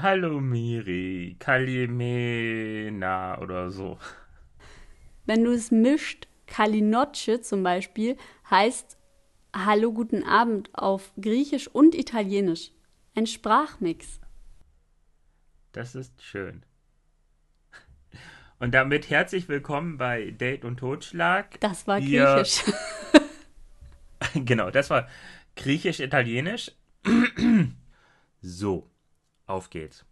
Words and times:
Hallo 0.00 0.40
Miri, 0.40 1.34
Kalimena 1.40 3.36
oder 3.40 3.68
so. 3.68 3.98
Wenn 5.26 5.42
du 5.42 5.50
es 5.50 5.72
mischt, 5.72 6.28
Kalinoce 6.46 7.42
zum 7.42 7.64
Beispiel 7.64 8.16
heißt 8.48 8.96
Hallo, 9.52 9.92
guten 9.92 10.22
Abend 10.22 10.70
auf 10.72 11.12
Griechisch 11.20 11.66
und 11.66 11.96
Italienisch. 11.96 12.70
Ein 13.16 13.26
Sprachmix. 13.26 14.20
Das 15.72 15.96
ist 15.96 16.22
schön. 16.22 16.62
Und 18.60 18.74
damit 18.74 19.10
herzlich 19.10 19.48
willkommen 19.48 19.98
bei 19.98 20.30
Date 20.30 20.64
und 20.64 20.76
Totschlag. 20.76 21.58
Das 21.58 21.88
war 21.88 22.00
Wir... 22.00 22.36
Griechisch. 22.36 22.72
genau, 24.44 24.70
das 24.70 24.90
war 24.90 25.08
Griechisch-Italienisch. 25.56 26.70
so. 28.40 28.88
Auf 29.48 29.70
geht's. 29.70 30.04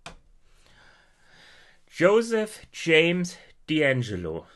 Joseph 1.89 2.67
James 2.73 3.37
D'Angelo, 3.69 4.47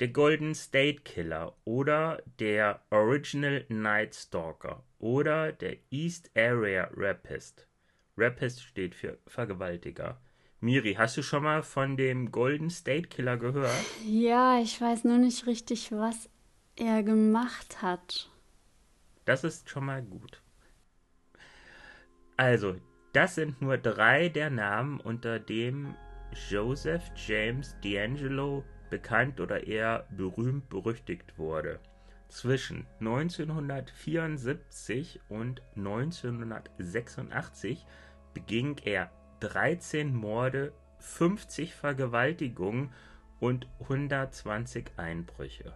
der 0.00 0.08
Golden 0.08 0.54
State 0.54 1.02
Killer 1.02 1.54
oder 1.66 2.22
der 2.40 2.80
Original 2.90 3.66
Night 3.68 4.14
Stalker 4.14 4.82
oder 4.98 5.52
der 5.52 5.76
East 5.90 6.30
Area 6.34 6.88
Rapist. 6.96 7.66
Rapist 8.16 8.62
steht 8.62 8.94
für 8.94 9.18
Vergewaltiger. 9.26 10.18
Miri, 10.60 10.94
hast 10.94 11.18
du 11.18 11.22
schon 11.22 11.42
mal 11.42 11.62
von 11.62 11.98
dem 11.98 12.32
Golden 12.32 12.70
State 12.70 13.08
Killer 13.08 13.36
gehört? 13.36 13.84
Ja, 14.06 14.58
ich 14.60 14.80
weiß 14.80 15.04
nur 15.04 15.18
nicht 15.18 15.46
richtig, 15.46 15.92
was 15.92 16.30
er 16.74 17.02
gemacht 17.02 17.82
hat. 17.82 18.30
Das 19.26 19.44
ist 19.44 19.68
schon 19.68 19.84
mal 19.84 20.02
gut. 20.02 20.40
Also, 22.38 22.76
das 23.12 23.34
sind 23.34 23.60
nur 23.62 23.78
drei 23.78 24.28
der 24.28 24.50
Namen, 24.50 25.00
unter 25.00 25.38
dem 25.38 25.94
Joseph 26.50 27.10
James 27.16 27.74
D'Angelo 27.82 28.64
bekannt 28.90 29.40
oder 29.40 29.66
eher 29.66 30.04
berühmt 30.10 30.68
berüchtigt 30.68 31.38
wurde. 31.38 31.80
Zwischen 32.28 32.86
1974 33.00 35.20
und 35.28 35.62
1986 35.76 37.86
beging 38.34 38.76
er 38.84 39.10
13 39.40 40.14
Morde, 40.14 40.72
50 40.98 41.74
Vergewaltigungen 41.74 42.92
und 43.40 43.66
120 43.80 44.92
Einbrüche. 44.96 45.74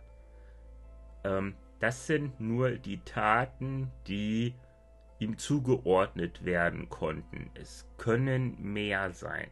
Ähm, 1.25 1.55
das 1.81 2.07
sind 2.07 2.39
nur 2.41 2.73
die 2.73 2.99
Taten, 2.99 3.91
die 4.07 4.55
ihm 5.23 5.39
zugeordnet 5.39 6.45
werden 6.45 6.89
konnten. 6.89 7.51
Es 7.55 7.87
können 7.97 8.61
mehr 8.61 9.13
sein. 9.13 9.51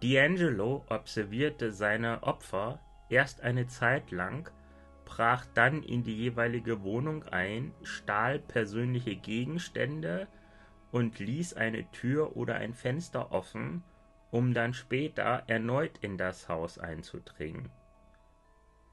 D'Angelo 0.00 0.84
observierte 0.88 1.72
seine 1.72 2.22
Opfer 2.22 2.80
erst 3.08 3.40
eine 3.40 3.66
Zeit 3.66 4.12
lang, 4.12 4.48
brach 5.04 5.44
dann 5.54 5.82
in 5.82 6.04
die 6.04 6.16
jeweilige 6.16 6.82
Wohnung 6.82 7.24
ein, 7.24 7.74
stahl 7.82 8.38
persönliche 8.38 9.16
Gegenstände 9.16 10.28
und 10.92 11.18
ließ 11.18 11.54
eine 11.54 11.90
Tür 11.90 12.36
oder 12.36 12.54
ein 12.56 12.74
Fenster 12.74 13.32
offen, 13.32 13.82
um 14.30 14.54
dann 14.54 14.72
später 14.72 15.42
erneut 15.48 15.98
in 15.98 16.16
das 16.16 16.48
Haus 16.48 16.78
einzudringen. 16.78 17.70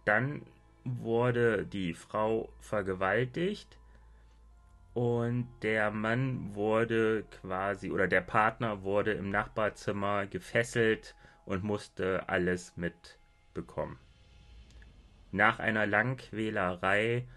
Dann 0.05 0.41
wurde 0.83 1.65
die 1.65 1.93
Frau 1.93 2.49
vergewaltigt, 2.59 3.77
und 4.95 5.49
der 5.61 5.91
Mann 5.91 6.55
wurde 6.55 7.25
quasi, 7.41 7.91
oder 7.91 8.07
der 8.07 8.21
Partner 8.21 8.83
wurde 8.83 9.11
im 9.11 9.29
Nachbarzimmer 9.29 10.25
gefesselt 10.25 11.15
und 11.45 11.65
musste 11.65 12.29
alles 12.29 12.77
mitbekommen. 12.77 13.99
Nach 15.33 15.59
einer 15.59 15.85
langen 15.85 16.15
Quälerei 16.15 17.27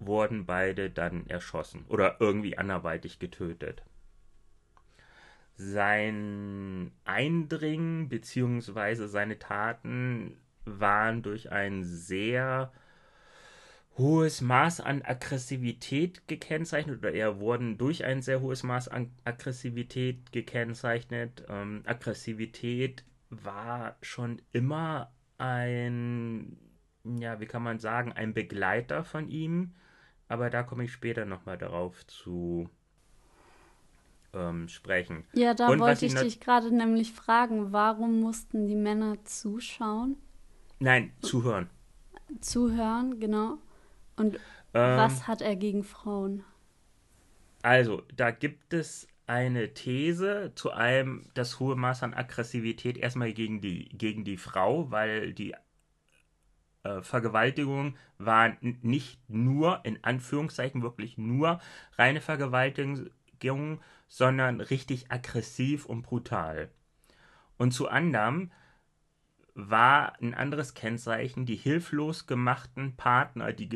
wurden 0.00 0.44
beide 0.44 0.90
dann 0.90 1.28
erschossen 1.28 1.84
oder 1.88 2.16
irgendwie 2.18 2.58
anderweitig 2.58 3.20
getötet. 3.20 3.84
Sein 5.54 6.90
Eindringen 7.04 8.08
bzw. 8.08 9.06
seine 9.06 9.38
Taten 9.38 10.36
waren 10.64 11.22
durch 11.22 11.52
ein 11.52 11.84
sehr 11.84 12.72
hohes 13.98 14.40
Maß 14.40 14.80
an 14.80 15.02
Aggressivität 15.02 16.26
gekennzeichnet 16.28 16.98
oder 16.98 17.12
eher 17.12 17.40
wurden 17.40 17.78
durch 17.78 18.04
ein 18.04 18.22
sehr 18.22 18.40
hohes 18.40 18.62
Maß 18.62 18.88
an 18.88 19.10
Aggressivität 19.24 20.30
gekennzeichnet. 20.30 21.44
Ähm, 21.48 21.82
Aggressivität 21.84 23.04
war 23.28 23.96
schon 24.00 24.40
immer 24.52 25.12
ein, 25.36 26.56
ja, 27.04 27.40
wie 27.40 27.46
kann 27.46 27.62
man 27.62 27.80
sagen, 27.80 28.12
ein 28.12 28.34
Begleiter 28.34 29.04
von 29.04 29.28
ihm, 29.28 29.74
aber 30.28 30.48
da 30.48 30.62
komme 30.62 30.84
ich 30.84 30.92
später 30.92 31.24
nochmal 31.24 31.58
darauf 31.58 32.06
zu 32.06 32.70
ähm, 34.32 34.68
sprechen. 34.68 35.24
Ja, 35.32 35.54
da 35.54 35.68
Und 35.68 35.80
wollte 35.80 36.06
ich 36.06 36.14
dich 36.14 36.40
gerade 36.40 36.74
nämlich 36.74 37.12
fragen, 37.12 37.72
warum 37.72 38.20
mussten 38.20 38.66
die 38.66 38.76
Männer 38.76 39.24
zuschauen? 39.24 40.16
Nein, 40.78 41.12
zuhören. 41.20 41.68
Zuhören, 42.40 43.18
genau. 43.18 43.58
Und 44.18 44.36
ähm, 44.74 44.96
was 44.96 45.26
hat 45.26 45.40
er 45.40 45.56
gegen 45.56 45.84
Frauen? 45.84 46.44
Also, 47.62 48.02
da 48.14 48.30
gibt 48.30 48.72
es 48.72 49.08
eine 49.26 49.74
These 49.74 50.52
zu 50.54 50.72
einem 50.72 51.28
das 51.34 51.60
hohe 51.60 51.76
Maß 51.76 52.02
an 52.02 52.14
Aggressivität 52.14 52.96
erstmal 52.96 53.32
gegen 53.32 53.60
die, 53.60 53.88
gegen 53.90 54.24
die 54.24 54.38
Frau, 54.38 54.90
weil 54.90 55.34
die 55.34 55.54
äh, 56.82 57.02
Vergewaltigung 57.02 57.96
war 58.16 58.56
nicht 58.60 59.20
nur, 59.28 59.80
in 59.84 60.02
Anführungszeichen 60.02 60.82
wirklich 60.82 61.18
nur 61.18 61.60
reine 61.96 62.20
Vergewaltigung, 62.20 63.80
sondern 64.08 64.60
richtig 64.60 65.12
aggressiv 65.12 65.84
und 65.84 66.02
brutal. 66.02 66.70
Und 67.58 67.72
zu 67.72 67.88
anderem 67.88 68.50
war 69.54 70.14
ein 70.22 70.34
anderes 70.34 70.72
Kennzeichen 70.74 71.44
die 71.44 71.56
hilflos 71.56 72.26
gemachten 72.26 72.96
Partner, 72.96 73.52
die 73.52 73.68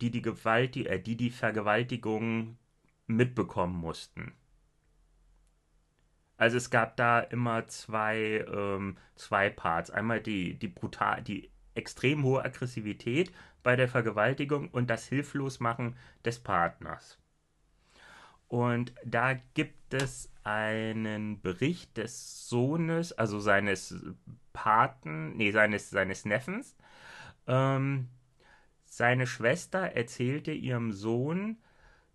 die 0.00 0.10
die, 0.10 0.22
Gewalt, 0.22 0.76
äh, 0.76 1.00
die, 1.00 1.16
die 1.16 1.30
Vergewaltigung 1.30 2.58
mitbekommen 3.06 3.76
mussten. 3.76 4.32
Also 6.36 6.56
es 6.56 6.70
gab 6.70 6.96
da 6.96 7.20
immer 7.20 7.66
zwei, 7.66 8.44
ähm, 8.48 8.96
zwei 9.16 9.50
Parts. 9.50 9.90
Einmal 9.90 10.20
die, 10.20 10.54
die 10.58 10.68
brutal, 10.68 11.22
die 11.22 11.50
extrem 11.74 12.22
hohe 12.22 12.44
Aggressivität 12.44 13.32
bei 13.62 13.76
der 13.76 13.88
Vergewaltigung 13.88 14.68
und 14.70 14.88
das 14.88 15.06
Hilflosmachen 15.06 15.96
des 16.24 16.38
Partners. 16.38 17.18
Und 18.46 18.94
da 19.04 19.34
gibt 19.54 19.92
es 19.92 20.32
einen 20.42 21.40
Bericht 21.42 21.96
des 21.96 22.48
Sohnes, 22.48 23.12
also 23.12 23.40
seines 23.40 23.94
Paten, 24.52 25.36
nee, 25.36 25.50
seines, 25.50 25.90
seines 25.90 26.24
Neffens, 26.24 26.76
ähm, 27.46 28.08
seine 28.88 29.26
Schwester 29.26 29.80
erzählte 29.80 30.52
ihrem 30.52 30.92
Sohn, 30.92 31.58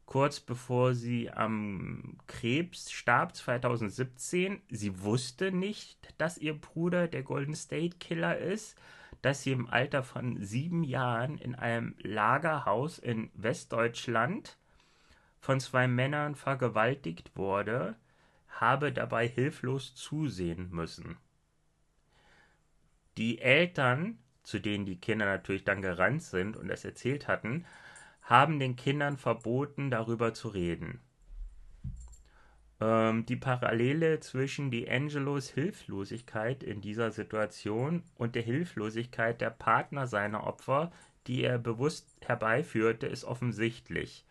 kurz 0.06 0.40
bevor 0.40 0.94
sie 0.94 1.32
am 1.32 2.18
Krebs 2.28 2.92
starb 2.92 3.36
2017, 3.36 4.62
sie 4.70 5.02
wusste 5.02 5.52
nicht, 5.52 6.14
dass 6.18 6.38
ihr 6.38 6.60
Bruder 6.60 7.08
der 7.08 7.24
Golden 7.24 7.56
State 7.56 7.98
Killer 8.00 8.38
ist, 8.38 8.78
dass 9.22 9.44
sie 9.44 9.54
im 9.54 9.68
Alter 9.68 10.04
von 10.04 10.42
sieben 10.44 10.84
Jahren 10.84 11.38
in 11.38 11.56
einem 11.56 11.96
Lagerhaus 12.00 13.00
in 13.00 13.32
Westdeutschland 13.34 14.58
von 15.40 15.60
zwei 15.60 15.88
Männern 15.88 16.36
vergewaltigt 16.36 17.36
wurde, 17.36 17.96
habe 18.48 18.92
dabei 18.92 19.28
hilflos 19.28 19.96
zusehen 19.96 20.70
müssen. 20.72 21.18
Die 23.18 23.40
Eltern 23.40 24.20
zu 24.44 24.60
denen 24.60 24.86
die 24.86 25.00
Kinder 25.00 25.26
natürlich 25.26 25.64
dann 25.64 25.82
gerannt 25.82 26.24
sind 26.24 26.58
und 26.58 26.70
es 26.70 26.86
erzählt 26.86 27.28
hatten, 27.28 27.66
haben 28.22 28.60
den 28.60 28.76
Kindern 28.76 29.18
verboten, 29.18 29.90
darüber 29.90 30.34
zu 30.34 30.50
reden. 30.50 31.00
Ähm, 32.80 33.26
die 33.26 33.36
Parallele 33.36 34.20
zwischen 34.20 34.72
D'Angelos 34.72 35.54
Hilflosigkeit 35.54 36.64
in 36.64 36.82
dieser 36.82 37.12
Situation 37.12 38.04
und 38.16 38.36
der 38.36 38.42
Hilflosigkeit 38.42 39.40
der 39.42 39.50
Partner 39.50 40.08
seiner 40.08 40.46
Opfer, 40.46 40.92
die 41.28 41.44
er 41.44 41.58
bewusst 41.58 42.16
herbeiführte, 42.22 43.08
ist 43.08 43.24
offensichtlich. 43.24 44.26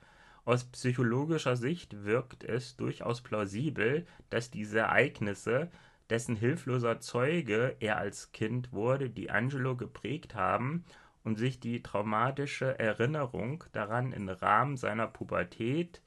Aus 0.45 0.65
psychologischer 0.65 1.57
Sicht 1.57 2.05
wirkt 2.05 2.43
es 2.45 2.77
durchaus 2.77 3.21
plausibel, 3.21 4.07
dass 4.29 4.51
diese 4.51 4.81
Ereignisse, 4.81 5.71
dessen 6.11 6.37
hilfloser 6.37 7.01
Zeuge 7.01 7.77
er 7.81 7.99
als 7.99 8.33
Kind 8.33 8.73
wurde, 8.73 9.11
die 9.11 9.31
Angelo 9.31 9.77
geprägt 9.77 10.35
haben 10.35 10.85
und 11.25 11.37
sich 11.39 11.61
die 11.61 11.83
traumatische 11.83 12.79
Erinnerung 12.79 13.65
daran 13.73 14.13
im 14.13 14.29
Rahmen 14.29 14.77
seiner 14.77 15.07
Pubertät 15.07 16.03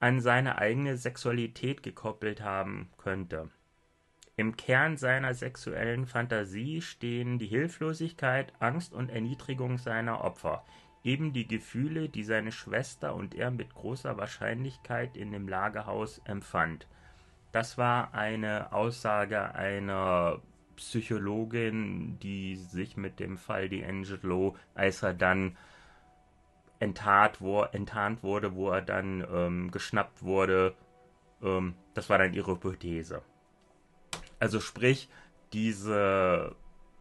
an 0.00 0.20
seine 0.20 0.58
eigene 0.58 0.96
Sexualität 0.96 1.82
gekoppelt 1.82 2.40
haben 2.40 2.90
könnte. 2.98 3.50
Im 4.36 4.56
Kern 4.56 4.96
seiner 4.96 5.34
sexuellen 5.34 6.06
Fantasie 6.06 6.80
stehen 6.80 7.40
die 7.40 7.48
Hilflosigkeit, 7.48 8.52
Angst 8.60 8.94
und 8.94 9.10
Erniedrigung 9.10 9.78
seiner 9.78 10.22
Opfer, 10.22 10.64
eben 11.02 11.32
die 11.32 11.48
Gefühle, 11.48 12.08
die 12.08 12.22
seine 12.22 12.52
Schwester 12.52 13.16
und 13.16 13.34
er 13.34 13.50
mit 13.50 13.74
großer 13.74 14.16
Wahrscheinlichkeit 14.16 15.16
in 15.16 15.32
dem 15.32 15.48
Lagerhaus 15.48 16.18
empfand. 16.24 16.86
Das 17.52 17.78
war 17.78 18.14
eine 18.14 18.72
Aussage 18.72 19.54
einer 19.54 20.40
Psychologin, 20.76 22.18
die 22.20 22.56
sich 22.56 22.96
mit 22.96 23.18
dem 23.20 23.36
Fall 23.36 23.64
D'Angelo, 23.64 24.54
als 24.74 25.02
er 25.02 25.14
dann 25.14 25.56
enttarnt, 26.78 27.40
wo, 27.40 27.62
enttarnt 27.62 28.22
wurde, 28.22 28.54
wo 28.54 28.70
er 28.70 28.82
dann 28.82 29.26
ähm, 29.32 29.70
geschnappt 29.70 30.22
wurde, 30.22 30.74
ähm, 31.42 31.74
das 31.94 32.08
war 32.08 32.18
dann 32.18 32.34
ihre 32.34 32.52
Hypothese. 32.52 33.22
Also 34.38 34.60
sprich, 34.60 35.08
diese 35.52 36.54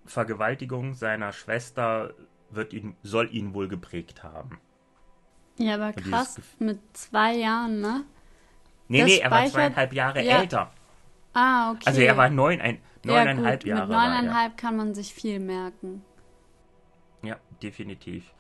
Vergewaltigung 0.05 0.93
seiner 0.93 1.31
Schwester 1.31 2.13
wird 2.49 2.73
ihn, 2.73 2.95
soll 3.03 3.29
ihn 3.33 3.53
wohl 3.53 3.67
geprägt 3.67 4.23
haben. 4.23 4.59
Ja, 5.57 5.75
aber 5.75 5.93
krass, 5.93 6.39
mit 6.59 6.79
zwei 6.93 7.35
Jahren, 7.35 7.81
ne? 7.81 8.05
Nee, 8.87 8.99
das 9.01 9.07
nee, 9.07 9.17
er 9.19 9.31
war 9.31 9.45
zweieinhalb 9.45 9.93
Jahre 9.93 10.23
ja. 10.23 10.39
älter. 10.39 10.71
Ah, 11.33 11.71
okay. 11.71 11.83
Also 11.85 12.01
er 12.01 12.17
war 12.17 12.29
neun, 12.29 12.61
ein, 12.61 12.79
neuneinhalb 13.03 13.65
ja, 13.65 13.75
Jahre. 13.75 13.87
Mit 13.87 13.97
neuneinhalb 13.97 14.57
kann 14.57 14.77
man 14.77 14.93
sich 14.95 15.13
viel 15.13 15.39
merken. 15.39 16.03
Ja, 17.21 17.37
definitiv. 17.61 18.33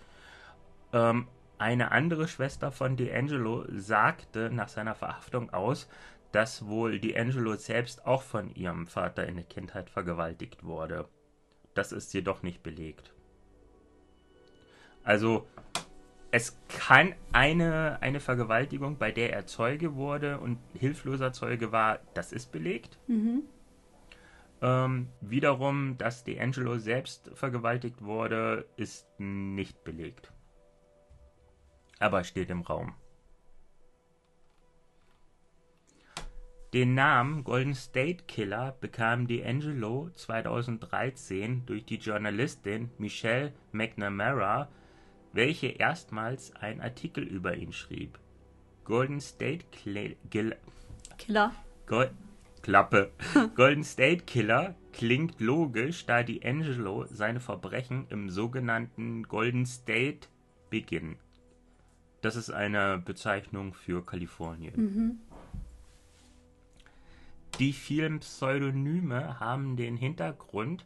Ähm, 0.93 1.27
eine 1.57 1.91
andere 1.91 2.27
Schwester 2.27 2.71
von 2.71 2.97
D'Angelo 2.97 3.65
sagte 3.69 4.49
nach 4.51 4.69
seiner 4.69 4.95
Verhaftung 4.95 5.51
aus, 5.51 5.89
dass 6.31 6.67
wohl 6.67 6.93
D'Angelo 6.93 7.55
selbst 7.57 8.05
auch 8.05 8.21
von 8.21 8.53
ihrem 8.53 8.87
Vater 8.87 9.25
in 9.27 9.35
der 9.35 9.45
Kindheit 9.45 9.89
vergewaltigt 9.89 10.63
wurde. 10.63 11.07
Das 11.73 11.91
ist 11.91 12.13
jedoch 12.13 12.43
nicht 12.43 12.63
belegt. 12.63 13.13
Also 15.03 15.47
es 16.31 16.59
kann 16.67 17.13
eine, 17.31 18.01
eine 18.01 18.19
Vergewaltigung, 18.19 18.97
bei 18.97 19.11
der 19.11 19.33
er 19.33 19.45
Zeuge 19.45 19.95
wurde 19.95 20.39
und 20.39 20.59
hilfloser 20.73 21.31
Zeuge 21.31 21.71
war, 21.71 21.99
das 22.13 22.33
ist 22.33 22.51
belegt. 22.51 22.99
Mhm. 23.07 23.43
Ähm, 24.61 25.07
wiederum, 25.21 25.97
dass 25.97 26.25
D'Angelo 26.25 26.79
selbst 26.79 27.31
vergewaltigt 27.33 28.01
wurde, 28.01 28.65
ist 28.75 29.07
nicht 29.19 29.83
belegt. 29.83 30.33
Aber 31.99 32.23
steht 32.23 32.49
im 32.49 32.61
Raum. 32.61 32.93
Den 36.73 36.95
Namen 36.95 37.45
Golden 37.45 37.75
State 37.75 38.25
Killer 38.27 38.75
bekam 38.81 39.25
D'Angelo 39.25 40.13
2013 40.13 41.65
durch 41.65 41.85
die 41.85 41.95
Journalistin 41.95 42.91
Michelle 42.97 43.53
McNamara 43.71 44.67
welche 45.37 45.67
erstmals 45.67 46.53
einen 46.55 46.81
Artikel 46.81 47.23
über 47.23 47.55
ihn 47.55 47.71
schrieb. 47.71 48.17
Golden 48.83 49.21
State 49.21 49.65
Killer. 49.71 50.15
Killer. 51.17 51.53
Go 51.85 52.05
Klappe. 52.63 53.11
Golden 53.55 53.83
State 53.83 54.23
Killer 54.25 54.73
klingt 54.93 55.39
logisch, 55.39 56.07
da 56.07 56.17
D'Angelo 56.17 57.05
seine 57.05 57.39
Verbrechen 57.39 58.07
im 58.09 58.31
sogenannten 58.31 59.23
Golden 59.23 59.67
State 59.67 60.27
beginnen. 60.71 61.17
Das 62.21 62.35
ist 62.35 62.49
eine 62.49 62.97
Bezeichnung 62.97 63.73
für 63.73 64.03
Kalifornien. 64.03 64.73
Mhm. 64.75 65.19
Die 67.59 67.73
vielen 67.73 68.21
Pseudonyme 68.21 69.39
haben 69.39 69.77
den 69.77 69.97
Hintergrund, 69.97 70.83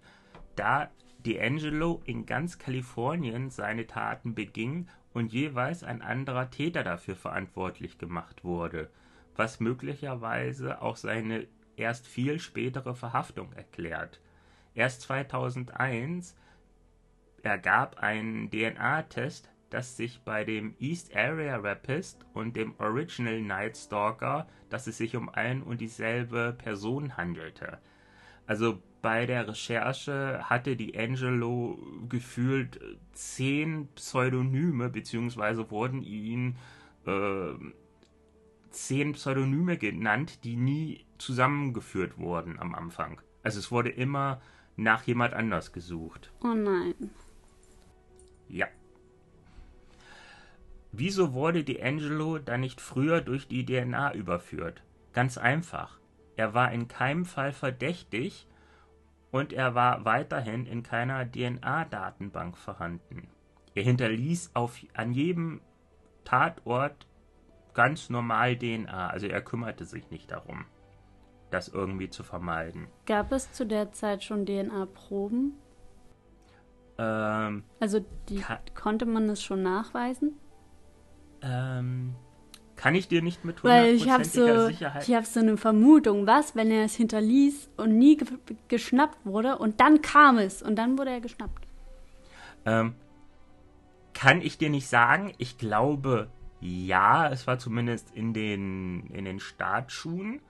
da 0.57 0.92
D'Angelo 1.23 2.01
in 2.06 2.25
ganz 2.25 2.57
Kalifornien 2.57 3.50
seine 3.50 3.88
Taten 3.88 4.35
beging 4.35 4.88
und 5.13 5.33
jeweils 5.33 5.83
ein 5.83 6.01
anderer 6.01 6.50
Täter 6.50 6.83
dafür 6.83 7.15
verantwortlich 7.15 7.97
gemacht 7.97 8.44
wurde, 8.44 8.89
was 9.35 9.59
möglicherweise 9.59 10.81
auch 10.81 10.95
seine 10.95 11.47
erst 11.75 12.07
viel 12.07 12.39
spätere 12.39 12.95
Verhaftung 12.95 13.53
erklärt. 13.53 14.21
Erst 14.73 15.01
2001 15.01 16.35
ergab 17.44 17.97
ein 17.97 18.50
DNA-Test, 18.51 19.50
dass 19.69 19.97
sich 19.97 20.21
bei 20.21 20.44
dem 20.44 20.75
East 20.79 21.15
Area 21.15 21.57
Rapist 21.57 22.25
und 22.33 22.56
dem 22.56 22.75
Original 22.77 23.41
Night 23.41 23.77
Stalker, 23.77 24.47
dass 24.69 24.88
es 24.88 24.97
sich 24.97 25.15
um 25.15 25.29
ein 25.29 25.63
und 25.63 25.81
dieselbe 25.81 26.53
Person 26.57 27.17
handelte. 27.17 27.79
Also 28.47 28.81
bei 29.01 29.25
der 29.25 29.47
Recherche 29.47 30.41
hatte 30.43 30.75
die 30.75 30.97
Angelo 30.97 31.79
gefühlt 32.07 32.79
zehn 33.13 33.88
Pseudonyme, 33.95 34.89
beziehungsweise 34.89 35.71
wurden 35.71 36.03
ihnen 36.03 36.57
äh, 37.05 37.53
zehn 38.69 39.13
Pseudonyme 39.13 39.77
genannt, 39.77 40.43
die 40.43 40.55
nie 40.55 41.05
zusammengeführt 41.17 42.17
wurden 42.17 42.59
am 42.59 42.75
Anfang. 42.75 43.21
Also 43.43 43.59
es 43.59 43.71
wurde 43.71 43.89
immer 43.89 44.41
nach 44.75 45.03
jemand 45.03 45.33
anders 45.33 45.73
gesucht. 45.73 46.31
Oh 46.43 46.53
nein. 46.53 46.93
Ja. 48.47 48.67
Wieso 50.91 51.33
wurde 51.33 51.63
die 51.63 51.81
Angelo 51.81 52.38
dann 52.38 52.61
nicht 52.61 52.81
früher 52.81 53.21
durch 53.21 53.47
die 53.47 53.65
DNA 53.65 54.13
überführt? 54.13 54.83
Ganz 55.13 55.38
einfach. 55.38 56.00
Er 56.41 56.55
war 56.55 56.71
in 56.71 56.88
keinem 56.88 57.23
Fall 57.23 57.51
verdächtig 57.51 58.48
und 59.29 59.53
er 59.53 59.75
war 59.75 60.05
weiterhin 60.05 60.65
in 60.65 60.81
keiner 60.81 61.31
DNA-Datenbank 61.31 62.57
vorhanden. 62.57 63.27
Er 63.75 63.83
hinterließ 63.83 64.50
auf, 64.55 64.79
an 64.95 65.13
jedem 65.13 65.62
Tatort 66.24 67.05
ganz 67.75 68.10
normal 68.10 68.57
DNA, 68.57 69.12
also 69.12 69.27
er 69.27 69.43
kümmerte 69.43 69.86
sich 69.86 70.10
nicht 70.10 70.31
darum, 70.31 70.65
das 71.51 71.67
irgendwie 71.67 72.10
zu 72.10 72.24
vermeiden. 72.24 72.88
Gab 73.05 73.31
es 73.31 73.53
zu 73.53 73.63
der 73.63 73.91
Zeit 73.91 74.24
schon 74.24 74.48
DNA-Proben? 74.48 75.53
Ähm, 76.98 77.65
also 77.79 78.03
die, 78.29 78.43
konnte 78.74 79.05
man 79.05 79.29
es 79.29 79.43
schon 79.43 79.62
nachweisen? 79.62 80.39
Ähm, 81.43 82.15
kann 82.81 82.95
ich 82.95 83.07
dir 83.07 83.21
nicht 83.21 83.45
mit 83.45 83.63
Weil 83.63 83.93
ich 83.93 84.09
habe 84.09 84.25
so, 84.25 84.65
Sicherheit. 84.65 85.07
Ich 85.07 85.13
habe 85.13 85.23
so 85.27 85.39
eine 85.39 85.55
Vermutung, 85.55 86.25
was, 86.25 86.55
wenn 86.55 86.71
er 86.71 86.85
es 86.85 86.95
hinterließ 86.95 87.69
und 87.77 87.95
nie 87.95 88.17
ge 88.17 88.27
geschnappt 88.69 89.23
wurde 89.23 89.59
und 89.59 89.79
dann 89.79 90.01
kam 90.01 90.39
es 90.39 90.63
und 90.63 90.77
dann 90.77 90.97
wurde 90.97 91.11
er 91.11 91.21
geschnappt. 91.21 91.67
Ähm, 92.65 92.95
kann 94.15 94.41
ich 94.41 94.57
dir 94.57 94.71
nicht 94.71 94.88
sagen. 94.88 95.31
Ich 95.38 95.59
glaube, 95.59 96.29
ja, 96.59 97.29
es 97.29 97.45
war 97.45 97.59
zumindest 97.59 98.15
in 98.15 98.33
den, 98.33 99.05
in 99.11 99.25
den 99.25 99.39
Startschuhen. 99.39 100.41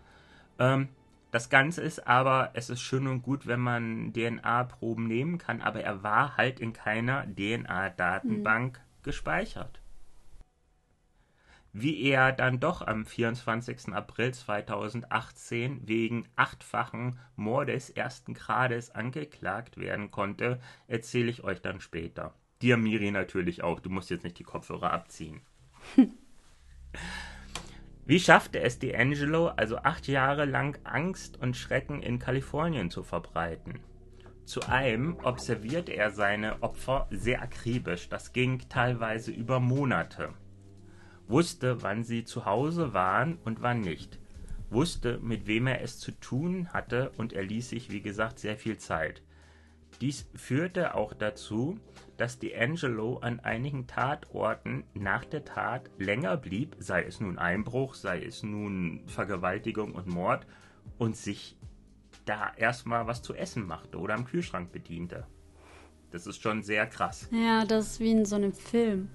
Ähm, 0.58 0.88
das 1.32 1.50
Ganze 1.50 1.82
ist 1.82 2.08
aber, 2.08 2.52
es 2.54 2.70
ist 2.70 2.80
schön 2.80 3.08
und 3.08 3.24
gut, 3.24 3.46
wenn 3.46 3.60
man 3.60 4.14
DNA-Proben 4.14 5.06
nehmen 5.06 5.38
kann, 5.38 5.62
aber 5.62 5.82
er 5.82 6.02
war 6.02 6.38
halt 6.38 6.62
in 6.62 6.72
keiner 6.72 7.26
DNA-Datenbank 7.26 8.78
hm. 8.78 8.84
gespeichert 9.04 9.81
wie 11.74 12.02
er 12.04 12.32
dann 12.32 12.60
doch 12.60 12.82
am 12.86 13.06
24. 13.06 13.94
April 13.94 14.34
2018 14.34 15.88
wegen 15.88 16.28
achtfachen 16.36 17.20
Mordes 17.36 17.90
ersten 17.90 18.34
Grades 18.34 18.92
angeklagt 18.92 19.78
werden 19.78 20.12
konnte, 20.12 20.60
erzähle 20.88 21.32
ich 21.32 21.44
euch 21.44 21.62
dann 21.62 21.80
später. 21.80 22.34
Dir, 22.62 22.78
Miri, 22.78 23.12
natürlich 23.12 23.64
auch. 23.64 23.80
Du 23.80 23.90
musst 23.90 24.10
jetzt 24.10 24.24
nicht 24.24 24.38
die 24.38 24.44
Kopfhörer 24.44 24.92
abziehen. 24.92 25.42
Wie 28.06 28.20
schaffte 28.20 28.60
es 28.60 28.82
D'Angelo 28.82 29.48
also 29.48 29.78
acht 29.78 30.08
Jahre 30.08 30.46
lang 30.46 30.78
Angst 30.84 31.38
und 31.38 31.56
Schrecken 31.56 32.02
in 32.02 32.20
Kalifornien 32.20 32.90
zu 32.90 33.04
verbreiten? 33.04 33.80
Zu 34.46 34.68
einem 34.68 35.18
observierte 35.24 35.94
er 35.94 36.12
seine 36.12 36.62
Opfer 36.62 37.08
sehr 37.10 37.42
akribisch. 37.42 38.10
Das 38.10 38.34
ging 38.34 38.60
teilweise 38.68 39.32
über 39.32 39.60
Monate 39.60 40.34
wusste, 41.32 41.82
wann 41.82 42.04
sie 42.04 42.24
zu 42.24 42.46
Hause 42.46 42.94
waren 42.94 43.38
und 43.46 43.62
wann 43.62 43.82
nicht, 43.82 44.20
wusste, 44.70 45.20
mit 45.22 45.48
wem 45.48 45.68
er 45.68 45.82
es 45.82 46.00
zu 46.00 46.12
tun 46.12 46.70
hatte 46.74 47.12
und 47.18 47.34
er 47.34 47.44
ließ 47.44 47.70
sich, 47.70 47.92
wie 47.92 48.02
gesagt, 48.02 48.40
sehr 48.40 48.58
viel 48.58 48.78
Zeit. 48.78 49.22
Dies 50.00 50.30
führte 50.36 50.96
auch 50.96 51.14
dazu, 51.14 51.78
dass 52.18 52.42
D'Angelo 52.42 53.22
an 53.22 53.40
einigen 53.40 53.88
Tatorten 53.88 54.84
nach 54.94 55.26
der 55.26 55.44
Tat 55.44 55.90
länger 55.98 56.38
blieb, 56.38 56.76
sei 56.80 57.04
es 57.04 57.20
nun 57.20 57.38
Einbruch, 57.38 57.96
sei 57.96 58.24
es 58.24 58.44
nun 58.44 59.02
Vergewaltigung 59.08 59.94
und 59.94 60.08
Mord, 60.08 60.46
und 60.98 61.16
sich 61.16 61.58
da 62.26 62.52
erstmal 62.56 63.08
was 63.08 63.22
zu 63.22 63.34
essen 63.34 63.66
machte 63.66 63.98
oder 63.98 64.14
am 64.14 64.26
Kühlschrank 64.26 64.72
bediente. 64.72 65.26
Das 66.12 66.28
ist 66.28 66.42
schon 66.42 66.62
sehr 66.62 66.88
krass. 66.88 67.28
Ja, 67.32 67.66
das 67.66 67.94
ist 67.94 68.00
wie 68.00 68.12
in 68.12 68.26
so 68.26 68.36
einem 68.36 68.54
Film. 68.54 69.10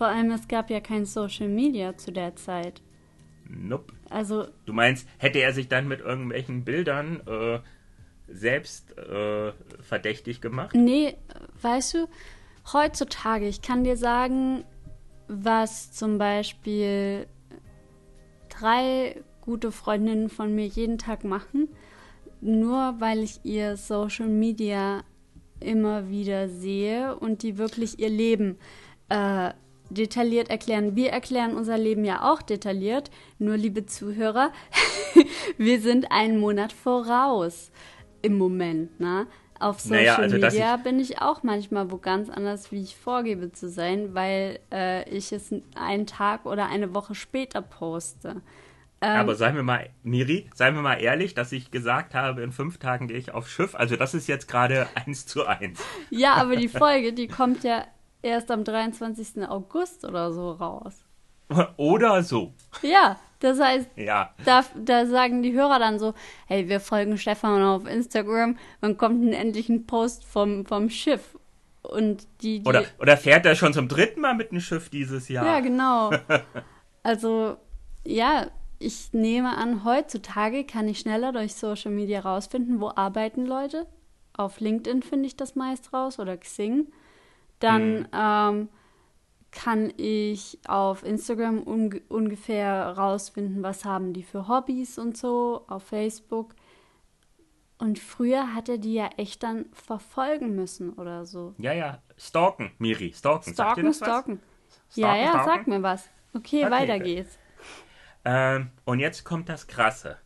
Vor 0.00 0.08
allem, 0.08 0.30
es 0.30 0.48
gab 0.48 0.70
ja 0.70 0.80
kein 0.80 1.04
Social 1.04 1.48
Media 1.48 1.94
zu 1.94 2.10
der 2.10 2.34
Zeit. 2.34 2.80
Nope. 3.46 3.92
Also, 4.08 4.46
Du 4.64 4.72
meinst, 4.72 5.06
hätte 5.18 5.40
er 5.40 5.52
sich 5.52 5.68
dann 5.68 5.88
mit 5.88 6.00
irgendwelchen 6.00 6.64
Bildern 6.64 7.20
äh, 7.26 7.58
selbst 8.26 8.96
äh, 8.96 9.52
verdächtig 9.82 10.40
gemacht? 10.40 10.74
nee, 10.74 11.18
weißt 11.60 11.92
du, 11.92 12.08
heutzutage, 12.72 13.46
ich 13.46 13.60
kann 13.60 13.84
dir 13.84 13.98
sagen, 13.98 14.64
was 15.28 15.92
zum 15.92 16.16
Beispiel 16.16 17.26
drei 18.48 19.22
gute 19.42 19.70
Freundinnen 19.70 20.30
von 20.30 20.54
mir 20.54 20.66
jeden 20.66 20.96
Tag 20.96 21.24
machen, 21.24 21.68
nur 22.40 22.94
weil 23.00 23.18
ich 23.18 23.40
ihr 23.44 23.76
Social 23.76 24.28
Media 24.28 25.02
immer 25.60 26.08
wieder 26.08 26.48
sehe 26.48 27.14
und 27.16 27.42
die 27.42 27.58
wirklich 27.58 27.98
ihr 27.98 28.08
Leben 28.08 28.56
äh, 29.10 29.50
detailliert 29.90 30.48
erklären. 30.50 30.96
Wir 30.96 31.10
erklären 31.10 31.54
unser 31.56 31.76
Leben 31.76 32.04
ja 32.04 32.30
auch 32.30 32.42
detailliert, 32.42 33.10
nur 33.38 33.56
liebe 33.56 33.86
Zuhörer, 33.86 34.52
wir 35.58 35.80
sind 35.80 36.10
einen 36.10 36.38
Monat 36.38 36.72
voraus 36.72 37.70
im 38.22 38.38
Moment, 38.38 39.00
ne? 39.00 39.26
Auf 39.58 39.80
Social 39.80 39.98
Naja, 39.98 40.16
also, 40.16 40.36
Media 40.36 40.76
bin 40.78 40.98
ich 40.98 41.20
auch 41.20 41.42
manchmal 41.42 41.90
wo 41.90 41.98
ganz 41.98 42.30
anders, 42.30 42.72
wie 42.72 42.80
ich 42.80 42.96
vorgebe 42.96 43.52
zu 43.52 43.68
sein, 43.68 44.14
weil 44.14 44.58
äh, 44.72 45.06
ich 45.10 45.32
es 45.32 45.54
einen 45.74 46.06
Tag 46.06 46.46
oder 46.46 46.68
eine 46.68 46.94
Woche 46.94 47.14
später 47.14 47.60
poste. 47.60 48.40
Ähm, 49.02 49.16
Aber 49.16 49.34
seien 49.34 49.56
wir 49.56 49.62
mal, 49.62 49.90
Miri, 50.02 50.48
seien 50.54 50.74
wir 50.74 50.82
mal 50.82 50.94
ehrlich, 50.94 51.34
dass 51.34 51.52
ich 51.52 51.70
gesagt 51.70 52.14
habe, 52.14 52.42
in 52.42 52.52
fünf 52.52 52.78
Tagen 52.78 53.08
gehe 53.08 53.18
ich 53.18 53.32
aufs 53.32 53.50
Schiff. 53.50 53.74
Also 53.74 53.96
das 53.96 54.14
ist 54.14 54.28
jetzt 54.28 54.48
gerade 54.48 54.88
eins 54.94 55.26
zu 55.26 55.46
eins. 55.46 55.82
Ja, 56.10 56.34
aber 56.34 56.56
die 56.56 56.68
Folge, 56.68 57.12
die 57.12 57.28
kommt 57.28 57.62
ja 57.62 57.84
erst 58.22 58.50
am 58.50 58.64
23. 58.64 59.48
August 59.48 60.04
oder 60.04 60.32
so 60.32 60.52
raus. 60.52 61.04
Oder 61.76 62.22
so. 62.22 62.52
Ja, 62.82 63.18
das 63.40 63.58
heißt, 63.60 63.88
Ja. 63.96 64.32
da, 64.44 64.64
da 64.76 65.06
sagen 65.06 65.42
die 65.42 65.52
Hörer 65.52 65.78
dann 65.80 65.98
so, 65.98 66.14
hey, 66.46 66.68
wir 66.68 66.78
folgen 66.78 67.18
Stefan 67.18 67.62
auf 67.62 67.86
Instagram, 67.86 68.56
wann 68.80 68.96
kommt 68.96 69.32
endlich 69.34 69.68
ein 69.68 69.86
Post 69.86 70.24
vom, 70.24 70.64
vom 70.64 70.90
Schiff? 70.90 71.36
Und 71.82 72.26
die, 72.42 72.60
die 72.60 72.68
Oder, 72.68 72.84
oder 73.00 73.16
fährt 73.16 73.46
er 73.46 73.56
schon 73.56 73.72
zum 73.72 73.88
dritten 73.88 74.20
Mal 74.20 74.34
mit 74.34 74.52
dem 74.52 74.60
Schiff 74.60 74.90
dieses 74.90 75.28
Jahr? 75.28 75.44
Ja, 75.46 75.60
genau. 75.60 76.10
Also, 77.02 77.56
ja, 78.04 78.46
ich 78.78 79.12
nehme 79.14 79.56
an, 79.56 79.84
heutzutage 79.84 80.64
kann 80.64 80.86
ich 80.86 80.98
schneller 81.00 81.32
durch 81.32 81.54
Social 81.54 81.90
Media 81.90 82.20
rausfinden, 82.20 82.78
wo 82.80 82.90
arbeiten 82.94 83.46
Leute. 83.46 83.86
Auf 84.36 84.60
LinkedIn 84.60 85.02
finde 85.02 85.26
ich 85.26 85.34
das 85.36 85.54
meist 85.54 85.92
raus 85.94 86.18
oder 86.18 86.36
Xing. 86.36 86.88
Dann 87.60 88.08
ähm, 88.12 88.68
kann 89.50 89.92
ich 89.96 90.58
auf 90.66 91.04
Instagram 91.04 91.62
unge 91.62 92.02
ungefähr 92.08 92.96
rausfinden, 92.96 93.62
was 93.62 93.84
haben 93.84 94.12
die 94.12 94.22
für 94.22 94.48
Hobbys 94.48 94.98
und 94.98 95.16
so, 95.16 95.64
auf 95.68 95.84
Facebook. 95.84 96.54
Und 97.78 97.98
früher 97.98 98.54
hat 98.54 98.68
er 98.68 98.78
die 98.78 98.94
ja 98.94 99.08
echt 99.16 99.42
dann 99.42 99.66
verfolgen 99.72 100.54
müssen 100.54 100.92
oder 100.92 101.24
so. 101.24 101.54
Ja, 101.58 101.72
ja. 101.72 102.02
Stalken, 102.18 102.72
Miri, 102.78 103.12
stalken. 103.14 103.54
Stalken, 103.54 103.88
was? 103.88 103.96
stalken. 103.96 104.40
Ja, 104.94 105.14
Stalken, 105.14 105.24
ja, 105.24 105.30
stalken? 105.30 105.46
sag 105.46 105.66
mir 105.66 105.82
was. 105.82 106.10
Okay, 106.34 106.64
Okay, 106.64 106.70
weiter 106.70 106.98
geht's. 106.98 107.38
Ähm, 108.24 108.70
und 108.84 109.00
jetzt 109.00 109.24
kommt 109.24 109.48
das 109.48 109.66
Krasse. 109.66 110.18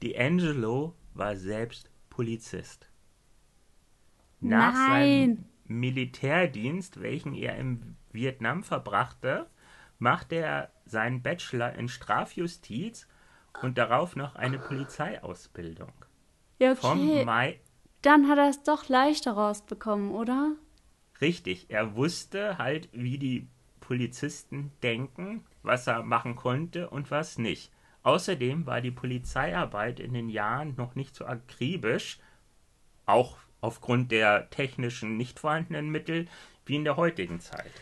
D'Angelo 0.00 0.92
war 1.14 1.36
selbst 1.36 1.90
Polizist. 2.08 2.88
Nach 4.40 4.72
Nein. 4.72 4.88
seinem 4.88 5.44
Militärdienst, 5.70 7.00
welchen 7.00 7.34
er 7.34 7.56
im 7.56 7.96
Vietnam 8.12 8.62
verbrachte, 8.62 9.46
machte 9.98 10.36
er 10.36 10.70
seinen 10.84 11.22
Bachelor 11.22 11.74
in 11.74 11.88
Strafjustiz 11.88 13.06
und 13.62 13.78
darauf 13.78 14.16
noch 14.16 14.34
eine 14.34 14.58
Polizeiausbildung. 14.58 15.92
Ja, 16.58 16.74
Vom 16.74 17.00
okay. 17.00 17.24
Mai. 17.24 17.60
Dann 18.02 18.28
hat 18.28 18.38
er 18.38 18.48
es 18.48 18.62
doch 18.62 18.88
leichter 18.88 19.32
rausbekommen, 19.32 20.10
oder? 20.10 20.56
Richtig, 21.20 21.66
er 21.68 21.94
wusste 21.94 22.58
halt, 22.58 22.88
wie 22.92 23.18
die 23.18 23.46
Polizisten 23.80 24.72
denken, 24.82 25.44
was 25.62 25.86
er 25.86 26.02
machen 26.02 26.34
konnte 26.34 26.90
und 26.90 27.10
was 27.10 27.38
nicht. 27.38 27.70
Außerdem 28.02 28.66
war 28.66 28.80
die 28.80 28.90
Polizeiarbeit 28.90 30.00
in 30.00 30.14
den 30.14 30.30
Jahren 30.30 30.74
noch 30.76 30.94
nicht 30.94 31.14
so 31.14 31.26
akribisch, 31.26 32.18
auch 33.04 33.36
aufgrund 33.60 34.10
der 34.10 34.50
technischen 34.50 35.16
nicht 35.16 35.38
vorhandenen 35.38 35.90
Mittel, 35.90 36.26
wie 36.66 36.76
in 36.76 36.84
der 36.84 36.96
heutigen 36.96 37.40
Zeit. 37.40 37.72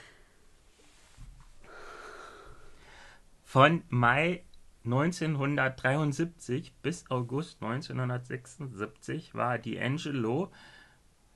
Von 3.44 3.82
Mai 3.88 4.42
1973 4.84 6.74
bis 6.82 7.10
August 7.10 7.62
1976 7.62 9.34
war 9.34 9.56
D'Angelo 9.56 10.50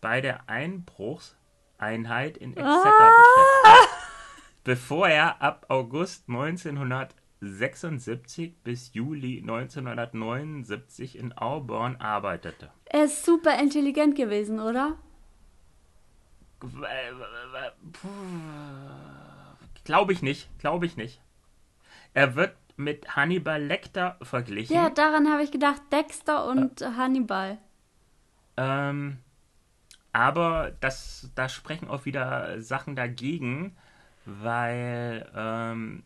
bei 0.00 0.20
der 0.20 0.48
Einbruchseinheit 0.48 2.36
in 2.36 2.56
Exeter 2.56 3.10
beschäftigt, 3.16 3.88
bevor 4.64 5.08
er 5.08 5.40
ab 5.42 5.66
August 5.68 6.28
1976 7.42 8.54
bis 8.62 8.94
Juli 8.94 9.40
1979 9.40 11.18
in 11.18 11.32
Auburn 11.32 11.96
arbeitete. 11.96 12.70
Er 12.84 13.04
ist 13.04 13.24
super 13.24 13.58
intelligent 13.58 14.14
gewesen, 14.14 14.60
oder? 14.60 14.96
Glaube 19.84 20.12
ich 20.12 20.22
nicht, 20.22 20.48
glaube 20.60 20.86
ich 20.86 20.96
nicht. 20.96 21.20
Er 22.14 22.36
wird 22.36 22.54
mit 22.76 23.16
Hannibal 23.16 23.60
Lecter 23.60 24.16
verglichen. 24.22 24.76
Ja, 24.76 24.90
daran 24.90 25.28
habe 25.28 25.42
ich 25.42 25.50
gedacht. 25.50 25.82
Dexter 25.90 26.46
und 26.46 26.80
Hannibal. 26.96 27.58
Ähm, 28.56 29.18
aber 30.12 30.72
das, 30.80 31.30
da 31.34 31.48
sprechen 31.48 31.88
auch 31.88 32.04
wieder 32.04 32.60
Sachen 32.60 32.94
dagegen, 32.94 33.76
weil 34.24 35.28
ähm, 35.34 36.04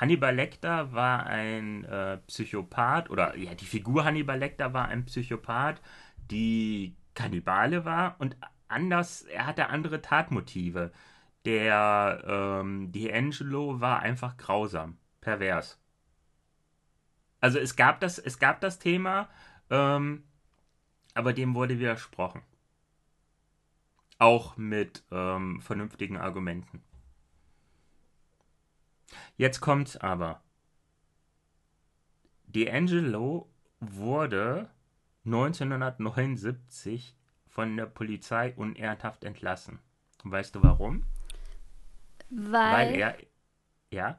Hannibal 0.00 0.34
Lecter 0.34 0.92
war 0.92 1.26
ein 1.26 1.84
äh, 1.84 2.18
Psychopath, 2.28 3.10
oder 3.10 3.36
ja, 3.36 3.54
die 3.54 3.64
Figur 3.64 4.04
Hannibal 4.04 4.38
Lecter 4.38 4.72
war 4.72 4.88
ein 4.88 5.04
Psychopath, 5.06 5.82
die 6.30 6.96
Kannibale 7.14 7.84
war 7.84 8.16
und 8.20 8.36
anders, 8.68 9.22
er 9.22 9.46
hatte 9.46 9.68
andere 9.68 10.00
Tatmotive. 10.00 10.92
Der 11.44 12.22
ähm, 12.26 12.92
D'Angelo 12.92 13.80
war 13.80 14.00
einfach 14.00 14.36
grausam, 14.36 14.98
pervers. 15.20 15.80
Also 17.40 17.58
es 17.58 17.76
gab 17.76 18.00
das, 18.00 18.18
es 18.18 18.38
gab 18.38 18.60
das 18.60 18.78
Thema, 18.78 19.28
ähm, 19.70 20.24
aber 21.14 21.32
dem 21.32 21.54
wurde 21.54 21.78
widersprochen. 21.78 22.42
Auch 24.18 24.56
mit 24.56 25.04
ähm, 25.10 25.60
vernünftigen 25.60 26.16
Argumenten. 26.16 26.82
Jetzt 29.36 29.60
kommt's 29.60 29.96
aber. 29.96 30.42
D'Angelo 32.52 33.46
wurde 33.80 34.70
1979 35.24 37.16
von 37.46 37.76
der 37.76 37.86
Polizei 37.86 38.54
unehrenhaft 38.54 39.24
entlassen. 39.24 39.78
Weißt 40.24 40.54
du 40.54 40.62
warum? 40.62 41.04
Weil, 42.30 42.72
Weil 42.72 42.94
er. 42.96 43.16
Ja? 43.90 44.18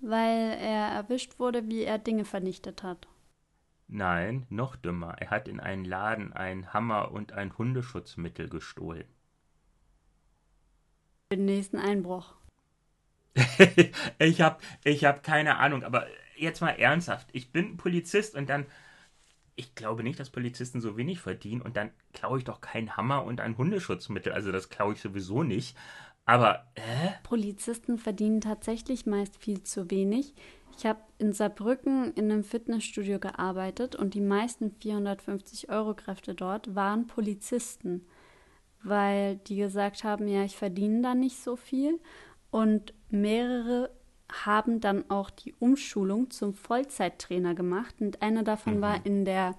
weil 0.00 0.56
er 0.60 0.88
erwischt 0.92 1.38
wurde, 1.38 1.68
wie 1.68 1.82
er 1.82 1.98
Dinge 1.98 2.24
vernichtet 2.24 2.82
hat. 2.82 3.08
Nein, 3.88 4.46
noch 4.50 4.76
dümmer. 4.76 5.16
Er 5.18 5.30
hat 5.30 5.48
in 5.48 5.60
einen 5.60 5.84
Laden 5.84 6.32
einen 6.32 6.72
Hammer 6.72 7.10
und 7.10 7.32
ein 7.32 7.56
Hundeschutzmittel 7.56 8.48
gestohlen. 8.48 9.06
Den 11.32 11.46
nächsten 11.46 11.78
Einbruch. 11.78 12.34
ich 14.18 14.40
habe 14.40 14.58
ich 14.84 15.04
hab 15.04 15.22
keine 15.22 15.58
Ahnung, 15.58 15.84
aber 15.84 16.06
jetzt 16.36 16.60
mal 16.60 16.70
ernsthaft. 16.70 17.28
Ich 17.32 17.52
bin 17.52 17.76
Polizist 17.76 18.34
und 18.34 18.48
dann. 18.48 18.66
Ich 19.60 19.74
glaube 19.74 20.04
nicht, 20.04 20.20
dass 20.20 20.30
Polizisten 20.30 20.80
so 20.80 20.96
wenig 20.96 21.18
verdienen 21.18 21.62
und 21.62 21.76
dann 21.76 21.90
klaue 22.12 22.38
ich 22.38 22.44
doch 22.44 22.60
keinen 22.60 22.96
Hammer 22.96 23.24
und 23.24 23.40
ein 23.40 23.58
Hundeschutzmittel. 23.58 24.32
Also 24.32 24.52
das 24.52 24.68
klaue 24.68 24.92
ich 24.92 25.00
sowieso 25.00 25.42
nicht. 25.42 25.76
Aber, 26.24 26.66
äh? 26.74 27.10
Polizisten 27.24 27.98
verdienen 27.98 28.40
tatsächlich 28.40 29.06
meist 29.06 29.36
viel 29.36 29.64
zu 29.64 29.90
wenig. 29.90 30.34
Ich 30.76 30.86
habe 30.86 31.00
in 31.18 31.32
Saarbrücken 31.32 32.12
in 32.12 32.30
einem 32.30 32.44
Fitnessstudio 32.44 33.18
gearbeitet 33.18 33.96
und 33.96 34.14
die 34.14 34.20
meisten 34.20 34.76
450-Euro-Kräfte 34.80 36.36
dort 36.36 36.76
waren 36.76 37.08
Polizisten, 37.08 38.06
weil 38.84 39.38
die 39.38 39.56
gesagt 39.56 40.04
haben, 40.04 40.28
ja, 40.28 40.44
ich 40.44 40.56
verdiene 40.56 41.02
da 41.02 41.14
nicht 41.16 41.42
so 41.42 41.56
viel. 41.56 41.98
Und 42.50 42.94
mehrere 43.10 43.90
haben 44.30 44.80
dann 44.80 45.10
auch 45.10 45.30
die 45.30 45.54
Umschulung 45.58 46.30
zum 46.30 46.54
Vollzeittrainer 46.54 47.54
gemacht. 47.54 47.94
Und 48.00 48.22
einer 48.22 48.42
davon 48.42 48.76
mhm. 48.76 48.80
war 48.80 49.06
in 49.06 49.24
der 49.24 49.54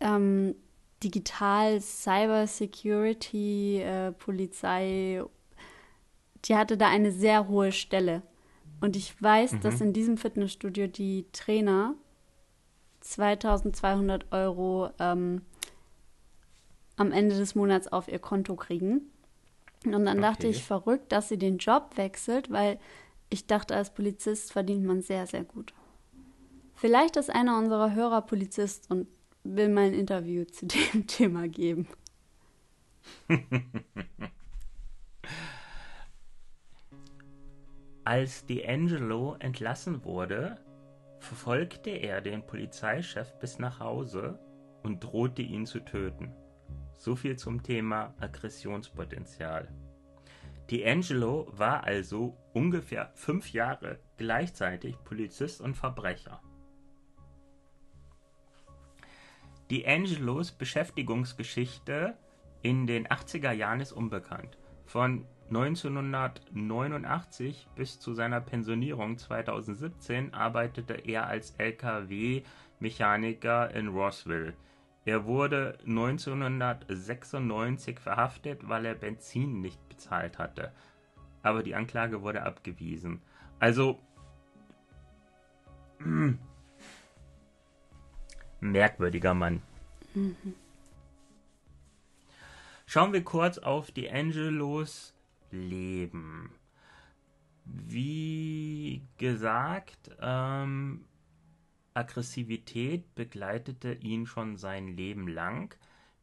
ähm, 0.00 0.54
Digital 1.02 1.80
Cyber 1.80 2.46
Security 2.46 3.80
äh, 3.80 4.12
Polizei. 4.12 5.22
Die 6.44 6.56
hatte 6.56 6.76
da 6.76 6.88
eine 6.88 7.12
sehr 7.12 7.48
hohe 7.48 7.72
Stelle. 7.72 8.22
Und 8.80 8.96
ich 8.96 9.20
weiß, 9.20 9.52
mhm. 9.52 9.60
dass 9.60 9.80
in 9.80 9.92
diesem 9.92 10.16
Fitnessstudio 10.16 10.86
die 10.86 11.26
Trainer 11.32 11.94
2200 13.00 14.32
Euro 14.32 14.90
ähm, 14.98 15.42
am 16.96 17.12
Ende 17.12 17.36
des 17.36 17.54
Monats 17.54 17.88
auf 17.88 18.08
ihr 18.08 18.18
Konto 18.18 18.56
kriegen. 18.56 19.10
Und 19.92 20.04
dann 20.04 20.18
okay. 20.18 20.20
dachte 20.20 20.46
ich, 20.46 20.64
verrückt, 20.64 21.12
dass 21.12 21.28
sie 21.28 21.38
den 21.38 21.58
Job 21.58 21.96
wechselt, 21.96 22.50
weil 22.50 22.78
ich 23.30 23.46
dachte, 23.46 23.74
als 23.74 23.92
Polizist 23.92 24.52
verdient 24.52 24.84
man 24.84 25.02
sehr, 25.02 25.26
sehr 25.26 25.44
gut. 25.44 25.74
Vielleicht 26.74 27.16
ist 27.16 27.30
einer 27.30 27.58
unserer 27.58 27.94
Hörer 27.94 28.22
Polizist 28.22 28.90
und 28.90 29.06
will 29.42 29.68
mal 29.68 29.84
ein 29.86 29.94
Interview 29.94 30.44
zu 30.50 30.66
dem 30.66 31.06
Thema 31.06 31.48
geben. 31.48 31.88
Als 38.04 38.46
D'Angelo 38.46 39.40
entlassen 39.40 40.04
wurde, 40.04 40.58
verfolgte 41.20 41.90
er 41.90 42.20
den 42.20 42.46
Polizeichef 42.46 43.32
bis 43.40 43.58
nach 43.58 43.80
Hause 43.80 44.38
und 44.82 45.02
drohte 45.02 45.40
ihn 45.40 45.64
zu 45.64 45.80
töten. 45.80 46.34
So 47.04 47.14
viel 47.16 47.36
zum 47.36 47.62
Thema 47.62 48.14
Aggressionspotenzial. 48.18 49.68
D'Angelo 50.70 51.46
war 51.52 51.84
also 51.84 52.34
ungefähr 52.54 53.12
fünf 53.14 53.52
Jahre 53.52 53.98
gleichzeitig 54.16 54.96
Polizist 55.04 55.60
und 55.60 55.76
Verbrecher. 55.76 56.40
D'Angelos 59.70 60.56
Beschäftigungsgeschichte 60.56 62.16
in 62.62 62.86
den 62.86 63.06
80er 63.06 63.52
Jahren 63.52 63.80
ist 63.80 63.92
unbekannt. 63.92 64.56
Von 64.86 65.26
1989 65.48 67.68
bis 67.76 68.00
zu 68.00 68.14
seiner 68.14 68.40
Pensionierung 68.40 69.18
2017 69.18 70.32
arbeitete 70.32 70.94
er 70.94 71.26
als 71.26 71.54
Lkw-Mechaniker 71.58 73.74
in 73.74 73.88
Roswell. 73.88 74.54
Er 75.04 75.26
wurde 75.26 75.78
1996 75.86 78.00
verhaftet, 78.00 78.66
weil 78.68 78.86
er 78.86 78.94
Benzin 78.94 79.60
nicht 79.60 79.86
bezahlt 79.88 80.38
hatte. 80.38 80.72
Aber 81.42 81.62
die 81.62 81.74
Anklage 81.74 82.22
wurde 82.22 82.42
abgewiesen. 82.42 83.20
Also. 83.58 84.00
Merkwürdiger 88.60 89.34
Mann. 89.34 89.60
Mhm. 90.14 90.54
Schauen 92.86 93.12
wir 93.12 93.24
kurz 93.24 93.58
auf 93.58 93.90
die 93.90 94.10
Angelos 94.10 95.14
Leben. 95.50 96.50
Wie 97.64 99.02
gesagt, 99.18 100.10
ähm, 100.20 101.04
Aggressivität 101.94 103.14
begleitete 103.14 103.94
ihn 103.94 104.26
schon 104.26 104.56
sein 104.56 104.88
Leben 104.88 105.28
lang. 105.28 105.74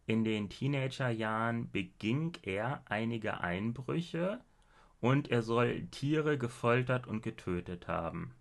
In 0.06 0.26
den 0.26 0.50
Teenagerjahren 0.50 1.72
beging 1.72 2.38
er 2.44 2.84
einige 2.86 3.40
Einbrüche 3.40 4.42
und 5.00 5.32
er 5.32 5.42
soll 5.42 5.88
Tiere 5.88 6.38
gefoltert 6.38 7.08
und 7.08 7.24
getötet 7.24 7.88
haben. 7.88 8.34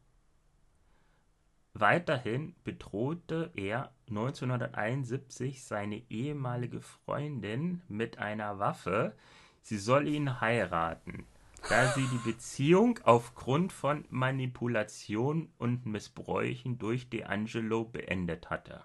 Weiterhin 1.72 2.56
bedrohte 2.64 3.52
er 3.54 3.92
1971 4.08 5.62
seine 5.62 6.02
ehemalige 6.10 6.80
Freundin 6.80 7.80
mit 7.86 8.18
einer 8.18 8.58
Waffe, 8.58 9.14
sie 9.62 9.78
soll 9.78 10.08
ihn 10.08 10.40
heiraten 10.40 11.26
da 11.68 11.92
sie 11.92 12.06
die 12.06 12.30
Beziehung 12.30 12.98
aufgrund 13.04 13.72
von 13.72 14.04
Manipulation 14.10 15.52
und 15.58 15.86
Missbräuchen 15.86 16.78
durch 16.78 17.04
D'Angelo 17.04 17.84
beendet 17.84 18.50
hatte. 18.50 18.84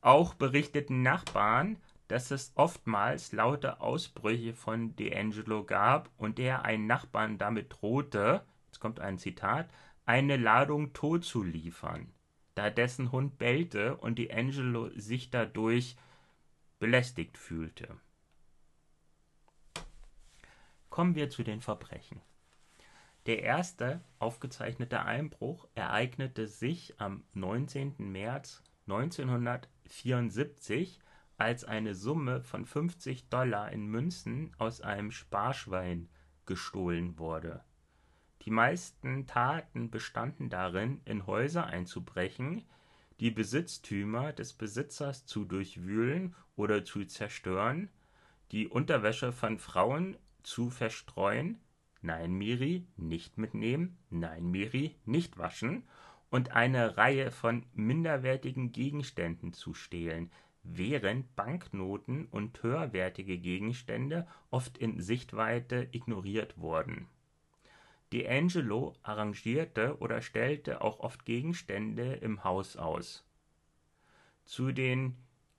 Auch 0.00 0.34
berichteten 0.34 1.02
Nachbarn, 1.02 1.76
dass 2.08 2.30
es 2.30 2.52
oftmals 2.56 3.32
laute 3.32 3.80
Ausbrüche 3.80 4.52
von 4.52 4.94
D'Angelo 4.96 5.64
gab 5.64 6.10
und 6.18 6.38
er 6.38 6.64
einen 6.64 6.86
Nachbarn 6.86 7.38
damit 7.38 7.72
drohte, 7.72 8.44
jetzt 8.66 8.80
kommt 8.80 9.00
ein 9.00 9.18
Zitat, 9.18 9.70
eine 10.04 10.36
Ladung 10.36 10.92
Tod 10.92 11.24
zu 11.24 11.42
liefern, 11.42 12.12
da 12.54 12.68
dessen 12.68 13.12
Hund 13.12 13.38
bellte 13.38 13.96
und 13.96 14.18
D'Angelo 14.18 14.90
sich 14.98 15.30
dadurch 15.30 15.96
belästigt 16.80 17.38
fühlte. 17.38 17.96
Kommen 20.92 21.14
wir 21.14 21.30
zu 21.30 21.42
den 21.42 21.62
Verbrechen. 21.62 22.20
Der 23.24 23.42
erste 23.42 24.02
aufgezeichnete 24.18 25.00
Einbruch 25.00 25.66
ereignete 25.74 26.46
sich 26.46 27.00
am 27.00 27.24
19. 27.32 28.12
März 28.12 28.62
1974, 28.86 31.00
als 31.38 31.64
eine 31.64 31.94
Summe 31.94 32.42
von 32.42 32.66
50 32.66 33.30
Dollar 33.30 33.72
in 33.72 33.86
Münzen 33.86 34.54
aus 34.58 34.82
einem 34.82 35.12
Sparschwein 35.12 36.10
gestohlen 36.44 37.18
wurde. 37.18 37.64
Die 38.42 38.50
meisten 38.50 39.26
Taten 39.26 39.90
bestanden 39.90 40.50
darin, 40.50 41.00
in 41.06 41.26
Häuser 41.26 41.64
einzubrechen, 41.64 42.66
die 43.18 43.30
Besitztümer 43.30 44.34
des 44.34 44.52
Besitzers 44.52 45.24
zu 45.24 45.46
durchwühlen 45.46 46.36
oder 46.54 46.84
zu 46.84 47.06
zerstören, 47.06 47.88
die 48.50 48.68
Unterwäsche 48.68 49.32
von 49.32 49.58
Frauen 49.58 50.18
zu 50.42 50.70
verstreuen, 50.70 51.60
nein 52.00 52.32
Miri, 52.32 52.86
nicht 52.96 53.38
mitnehmen, 53.38 53.98
nein 54.10 54.50
Miri, 54.50 54.96
nicht 55.04 55.38
waschen 55.38 55.84
und 56.30 56.52
eine 56.52 56.96
Reihe 56.96 57.30
von 57.30 57.66
minderwertigen 57.74 58.72
Gegenständen 58.72 59.52
zu 59.52 59.74
stehlen, 59.74 60.30
während 60.62 61.34
Banknoten 61.36 62.26
und 62.26 62.62
höherwertige 62.62 63.38
Gegenstände 63.38 64.26
oft 64.50 64.78
in 64.78 65.00
Sichtweite 65.00 65.88
ignoriert 65.92 66.56
wurden. 66.58 67.08
D'Angelo 68.12 68.94
arrangierte 69.02 69.98
oder 69.98 70.20
stellte 70.20 70.82
auch 70.82 71.00
oft 71.00 71.24
Gegenstände 71.24 72.14
im 72.14 72.44
Haus 72.44 72.76
aus. 72.76 73.24
Zu 74.44 74.72
den 74.72 75.16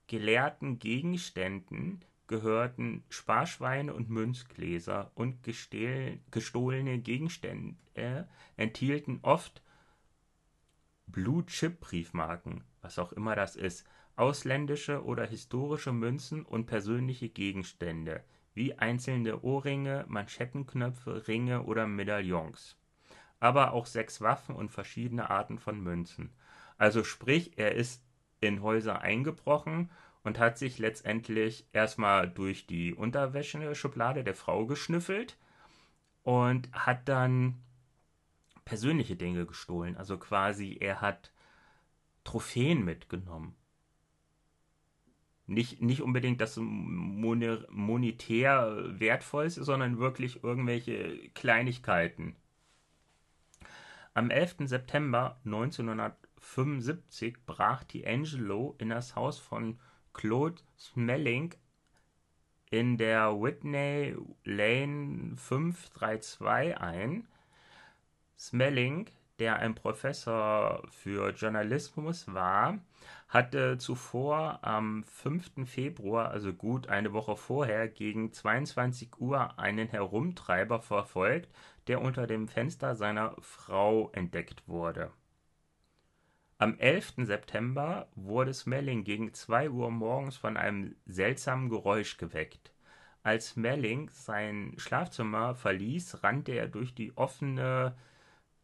gelehrten 0.07 0.77
Gegenständen 0.79 2.03
gehörten 2.27 3.03
Sparschweine 3.09 3.93
und 3.93 4.09
Münzgläser 4.09 5.11
und 5.15 5.43
gestohlene 5.43 6.99
Gegenstände 6.99 8.27
enthielten 8.55 9.19
oft 9.21 9.61
Blue-Chip-Briefmarken, 11.07 12.63
was 12.81 12.97
auch 12.97 13.13
immer 13.13 13.35
das 13.35 13.55
ist, 13.55 13.85
ausländische 14.15 15.03
oder 15.03 15.25
historische 15.25 15.91
Münzen 15.91 16.43
und 16.43 16.65
persönliche 16.65 17.29
Gegenstände, 17.29 18.23
wie 18.53 18.77
einzelne 18.77 19.41
Ohrringe, 19.41 20.05
Manschettenknöpfe, 20.07 21.27
Ringe 21.27 21.63
oder 21.63 21.87
Medaillons. 21.87 22.77
Aber 23.39 23.73
auch 23.73 23.85
sechs 23.85 24.21
Waffen 24.21 24.55
und 24.55 24.69
verschiedene 24.69 25.29
Arten 25.29 25.59
von 25.59 25.81
Münzen. 25.81 26.31
Also 26.77 27.03
sprich, 27.03 27.57
er 27.57 27.73
ist 27.75 28.03
in 28.47 28.61
Häuser 28.61 29.01
eingebrochen 29.01 29.89
und 30.23 30.39
hat 30.39 30.57
sich 30.57 30.79
letztendlich 30.79 31.67
erstmal 31.73 32.29
durch 32.29 32.65
die 32.65 32.93
Unterwäscheschublade 32.93 34.23
der 34.23 34.35
Frau 34.35 34.65
geschnüffelt 34.65 35.37
und 36.23 36.71
hat 36.71 37.09
dann 37.09 37.55
persönliche 38.65 39.15
Dinge 39.15 39.45
gestohlen. 39.45 39.97
Also 39.97 40.17
quasi, 40.17 40.77
er 40.79 41.01
hat 41.01 41.31
Trophäen 42.23 42.85
mitgenommen. 42.85 43.55
Nicht, 45.45 45.81
nicht 45.81 46.01
unbedingt 46.01 46.39
das 46.39 46.57
monetär 46.57 48.77
wertvollste, 48.99 49.65
sondern 49.65 49.99
wirklich 49.99 50.43
irgendwelche 50.43 51.17
Kleinigkeiten. 51.33 52.37
Am 54.13 54.29
11. 54.29 54.55
September 54.65 55.41
1975 56.43 57.45
brach 57.45 57.83
die 57.85 58.05
Angelo 58.05 58.75
in 58.77 58.89
das 58.89 59.15
Haus 59.15 59.39
von 59.39 59.79
Claude 60.13 60.61
Smelling 60.77 61.55
in 62.69 62.97
der 62.97 63.41
Whitney 63.41 64.15
Lane 64.43 65.35
532 65.37 66.77
ein. 66.77 67.27
Smelling, 68.37 69.09
der 69.39 69.57
ein 69.57 69.73
Professor 69.73 70.83
für 70.91 71.29
Journalismus 71.29 72.31
war, 72.33 72.79
hatte 73.29 73.77
zuvor 73.77 74.59
am 74.63 75.03
5. 75.05 75.65
Februar, 75.65 76.29
also 76.31 76.53
gut 76.53 76.87
eine 76.87 77.13
Woche 77.13 77.37
vorher, 77.37 77.87
gegen 77.87 78.33
22 78.33 79.19
Uhr 79.19 79.57
einen 79.57 79.87
Herumtreiber 79.87 80.81
verfolgt, 80.81 81.49
der 81.87 82.01
unter 82.01 82.27
dem 82.27 82.47
Fenster 82.47 82.95
seiner 82.95 83.35
Frau 83.39 84.09
entdeckt 84.11 84.67
wurde. 84.67 85.11
Am 86.63 86.79
11. 86.79 87.25
September 87.25 88.07
wurde 88.15 88.53
Smelling 88.53 89.03
gegen 89.03 89.33
2 89.33 89.69
Uhr 89.69 89.91
morgens 89.91 90.37
von 90.37 90.55
einem 90.55 90.95
seltsamen 91.05 91.67
Geräusch 91.67 92.15
geweckt. 92.15 92.71
Als 93.21 93.49
Smelling 93.49 94.09
sein 94.13 94.73
Schlafzimmer 94.77 95.55
verließ, 95.55 96.23
rannte 96.23 96.53
er 96.53 96.69
durch 96.69 96.95
die 96.95 97.17
offene 97.17 97.97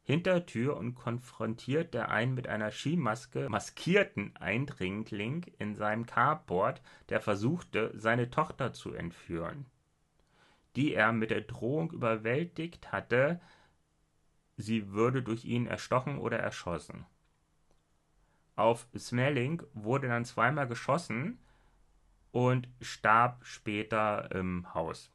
Hintertür 0.01 0.77
und 0.77 0.95
konfrontierte 0.95 2.07
einen 2.07 2.35
mit 2.35 2.47
einer 2.47 2.71
Skimaske 2.71 3.49
maskierten 3.49 4.33
Eindringling 4.38 5.47
in 5.57 5.75
seinem 5.75 6.05
Carport, 6.05 6.81
der 7.09 7.19
versuchte, 7.19 7.91
seine 7.95 8.29
Tochter 8.29 8.71
zu 8.71 8.93
entführen, 8.93 9.65
die 10.77 10.93
er 10.93 11.12
mit 11.12 11.31
der 11.31 11.41
Drohung 11.41 11.91
überwältigt 11.91 12.93
hatte, 12.93 13.41
sie 14.55 14.93
würde 14.93 15.21
durch 15.21 15.43
ihn 15.43 15.67
erstochen 15.67 16.17
oder 16.17 16.39
erschossen. 16.39 17.05
Auf 18.60 18.88
Smelling 18.98 19.63
wurde 19.74 20.10
dann 20.10 20.26
zweimal 20.26 20.67
geschossen 20.67 21.39
und 22.32 22.67
starb 22.82 23.45
später 23.45 24.30
im 24.36 24.74
Haus. 24.74 25.13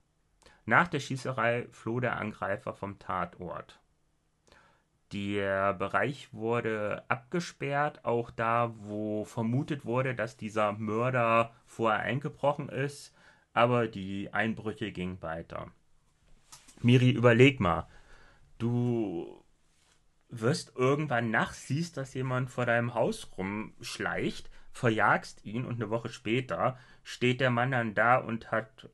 Nach 0.65 0.89
der 0.89 0.99
Schießerei 0.99 1.69
floh 1.71 2.01
der 2.01 2.17
Angreifer 2.17 2.73
vom 2.73 2.99
Tatort. 2.99 3.79
Der 5.13 5.75
Bereich 5.75 6.33
wurde 6.33 7.05
abgesperrt, 7.09 8.07
auch 8.07 8.31
da, 8.31 8.73
wo 8.79 9.27
vermutet 9.27 9.85
wurde, 9.85 10.15
dass 10.15 10.39
dieser 10.39 10.73
Mörder 10.73 11.53
vorher 11.67 12.01
eingebrochen 12.01 12.71
ist, 12.71 13.15
aber 13.53 13.89
die 13.89 14.33
Einbrüche 14.33 14.91
gingen 14.91 15.21
weiter. 15.21 15.71
Miri, 16.81 17.11
überleg 17.11 17.61
mal, 17.61 17.89
du 18.57 19.44
wirst 20.41 20.73
irgendwann 20.77 21.31
nachts, 21.31 21.67
siehst, 21.67 21.97
dass 21.97 22.15
jemand 22.15 22.51
vor 22.51 22.67
deinem 22.67 22.95
Haus 22.95 23.31
rumschleicht, 23.37 24.51
verjagst 24.73 25.45
ihn 25.45 25.65
und 25.65 25.77
eine 25.77 25.91
Woche 25.91 26.09
später 26.09 26.79
steht 27.03 27.41
der 27.41 27.51
Mann 27.51 27.71
dann 27.71 27.95
da 27.95 28.17
und 28.17 28.51
hat 28.51 28.89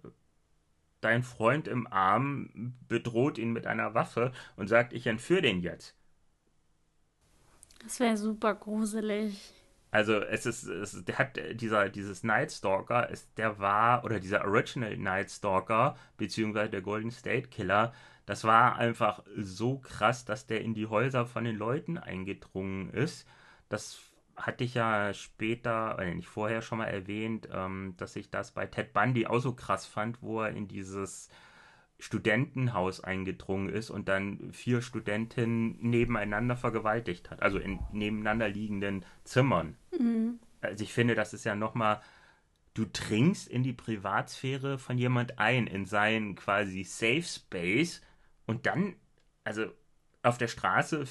dein 1.00 1.22
Freund 1.22 1.68
im 1.68 1.86
Arm, 1.86 2.74
bedroht 2.88 3.38
ihn 3.38 3.52
mit 3.52 3.66
einer 3.66 3.94
Waffe 3.94 4.32
und 4.56 4.68
sagt, 4.68 4.92
ich 4.92 5.06
entführe 5.06 5.42
den 5.42 5.60
jetzt. 5.60 5.96
Das 7.82 7.98
wäre 8.00 8.16
super 8.16 8.54
gruselig. 8.54 9.54
Also 9.90 10.20
es 10.20 10.46
ist, 10.46 10.64
es, 10.64 11.04
der 11.04 11.18
hat 11.18 11.38
dieser, 11.54 11.88
dieses 11.88 12.22
Night 12.22 12.52
Stalker, 12.52 13.08
ist, 13.08 13.26
der 13.38 13.58
war, 13.58 14.04
oder 14.04 14.20
dieser 14.20 14.44
Original 14.44 14.96
Night 14.96 15.30
Stalker, 15.30 15.96
beziehungsweise 16.16 16.70
der 16.70 16.82
Golden 16.82 17.10
State 17.10 17.48
Killer, 17.48 17.92
das 18.26 18.44
war 18.44 18.76
einfach 18.76 19.22
so 19.36 19.78
krass, 19.78 20.24
dass 20.24 20.46
der 20.46 20.60
in 20.60 20.74
die 20.74 20.86
Häuser 20.86 21.26
von 21.26 21.44
den 21.44 21.56
Leuten 21.56 21.98
eingedrungen 21.98 22.90
ist. 22.90 23.26
Das 23.68 24.00
hatte 24.36 24.64
ich 24.64 24.74
ja 24.74 25.12
später, 25.12 25.94
oder 25.94 26.14
nicht 26.14 26.28
vorher 26.28 26.62
schon 26.62 26.78
mal 26.78 26.86
erwähnt, 26.86 27.48
ähm, 27.52 27.94
dass 27.96 28.16
ich 28.16 28.30
das 28.30 28.52
bei 28.52 28.66
Ted 28.66 28.92
Bundy 28.92 29.26
auch 29.26 29.40
so 29.40 29.52
krass 29.52 29.86
fand, 29.86 30.22
wo 30.22 30.42
er 30.42 30.50
in 30.50 30.68
dieses 30.68 31.28
Studentenhaus 31.98 33.04
eingedrungen 33.04 33.68
ist 33.68 33.90
und 33.90 34.08
dann 34.08 34.52
vier 34.52 34.80
Studentinnen 34.80 35.76
nebeneinander 35.80 36.56
vergewaltigt 36.56 37.30
hat, 37.30 37.42
also 37.42 37.58
in 37.58 37.78
nebeneinander 37.92 38.48
liegenden 38.48 39.04
Zimmern. 39.24 39.76
Mhm. 39.98 40.40
Also 40.62 40.82
ich 40.82 40.92
finde, 40.92 41.14
das 41.14 41.34
ist 41.34 41.44
ja 41.44 41.54
nochmal, 41.54 42.00
du 42.74 42.86
dringst 42.90 43.48
in 43.48 43.62
die 43.62 43.72
Privatsphäre 43.72 44.78
von 44.78 44.96
jemand 44.96 45.38
ein, 45.38 45.66
in 45.66 45.84
seinen 45.84 46.36
quasi 46.36 46.84
Safe 46.84 47.22
Space 47.22 48.00
und 48.50 48.66
dann, 48.66 48.96
also 49.44 49.66
auf 50.22 50.36
der 50.36 50.48
Straße, 50.48 51.04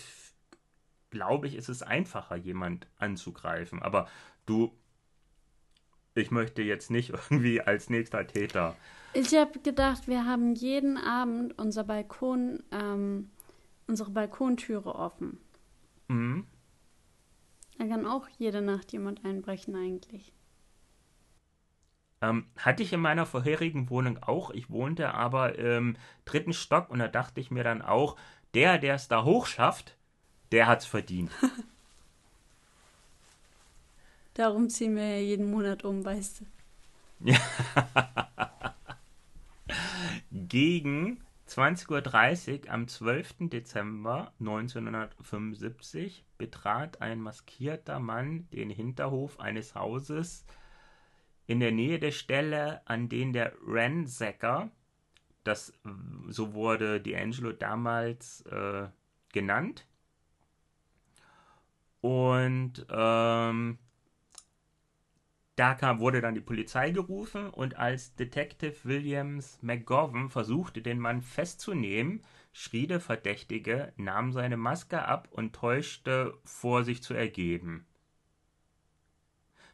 glaube 1.10 1.48
ich, 1.48 1.56
ist 1.56 1.70
es 1.70 1.82
einfacher, 1.82 2.36
jemand 2.36 2.88
anzugreifen. 2.98 3.82
Aber 3.82 4.08
du, 4.46 4.72
ich 6.14 6.32
möchte 6.32 6.62
jetzt 6.62 6.92
nicht 6.92 7.10
irgendwie 7.30 7.62
als 7.62 7.90
nächster 7.90 8.28
Täter 8.28 8.76
ich 9.14 9.34
habe 9.34 9.60
gedacht, 9.60 10.08
wir 10.08 10.26
haben 10.26 10.54
jeden 10.54 10.98
Abend 10.98 11.58
unser 11.58 11.84
Balkon, 11.84 12.62
ähm, 12.72 13.30
unsere 13.88 14.12
Balkontüre 14.12 14.94
offen. 14.94 15.40
Mhm. 16.08 16.46
Da 17.78 17.88
kann 17.88 18.06
auch 18.06 18.28
jede 18.38 18.62
Nacht 18.62 18.92
jemand 18.92 19.26
einbrechen 19.26 19.76
eigentlich. 19.76 20.32
Ähm, 22.22 22.48
hatte 22.58 22.84
ich 22.84 22.92
in 22.92 23.00
meiner 23.00 23.26
vorherigen 23.26 23.90
Wohnung 23.90 24.22
auch. 24.22 24.52
Ich 24.52 24.70
wohnte 24.70 25.14
aber 25.14 25.58
im 25.58 25.96
dritten 26.26 26.54
Stock 26.54 26.90
und 26.90 27.00
da 27.00 27.08
dachte 27.08 27.40
ich 27.40 27.50
mir 27.50 27.64
dann 27.64 27.82
auch, 27.82 28.18
der, 28.54 28.78
der 28.78 28.96
es 28.96 29.08
da 29.08 29.24
hoch 29.24 29.46
schafft, 29.46 29.96
der 30.52 30.68
hat's 30.68 30.86
verdient. 30.86 31.32
Darum 34.34 34.70
ziehen 34.70 34.96
wir 34.96 35.18
ja 35.18 35.22
jeden 35.22 35.50
Monat 35.52 35.84
um, 35.84 36.04
weißt 36.04 36.42
du. 36.42 36.46
Gegen 40.32 41.20
20.30 41.48 42.68
Uhr 42.68 42.72
am 42.72 42.88
12. 42.88 43.50
Dezember 43.50 44.32
1975 44.40 46.24
betrat 46.38 47.02
ein 47.02 47.20
maskierter 47.20 48.00
Mann 48.00 48.48
den 48.54 48.70
Hinterhof 48.70 49.40
eines 49.40 49.76
Hauses 49.76 50.46
in 51.50 51.60
der 51.60 51.72
Nähe 51.72 51.98
der 51.98 52.12
Stelle, 52.12 52.88
an 52.88 53.10
den 53.10 53.34
der 53.34 53.54
Ransacker, 53.66 54.70
das 55.44 55.74
so 56.28 56.54
wurde 56.54 56.98
D'Angelo 56.98 57.54
damals 57.54 58.42
äh, 58.42 58.88
genannt, 59.34 59.88
und 62.02 62.86
ähm, 62.92 63.80
da 65.56 65.74
kam, 65.74 66.00
wurde 66.00 66.22
dann 66.22 66.36
die 66.36 66.40
Polizei 66.42 66.92
gerufen 66.92 67.50
und 67.50 67.78
als 67.78 68.14
Detective 68.14 68.76
Williams 68.84 69.58
McGovern 69.64 70.30
versuchte, 70.30 70.84
den 70.84 71.00
Mann 71.00 71.24
festzunehmen, 71.24 72.24
schrie 72.54 72.86
der 72.86 73.00
Verdächtige, 73.00 73.92
nahm 73.98 74.34
seine 74.34 74.56
Maske 74.56 75.04
ab 75.04 75.30
und 75.32 75.56
täuschte 75.56 76.38
vor, 76.46 76.84
sich 76.84 77.02
zu 77.02 77.16
ergeben. 77.16 77.88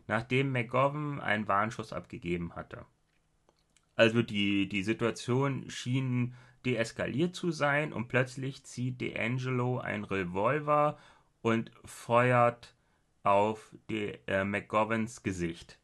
Nachdem 0.08 0.52
McGovern 0.52 1.20
einen 1.20 1.48
Warnschuss 1.48 1.94
abgegeben 1.94 2.56
hatte. 2.56 2.86
Also 3.96 4.22
die, 4.22 4.68
die 4.68 4.84
Situation 4.84 5.70
schien 5.70 6.36
deeskaliert 6.66 7.36
zu 7.36 7.52
sein 7.52 7.94
und 7.94 8.08
plötzlich 8.08 8.64
zieht 8.64 9.00
D'Angelo 9.00 9.80
ein 9.80 10.04
Revolver 10.04 10.98
und 11.42 11.72
feuert 11.86 12.76
auf 13.24 13.74
die, 13.90 14.18
äh, 14.28 14.44
McGovans 14.44 15.24
Gesicht, 15.24 15.80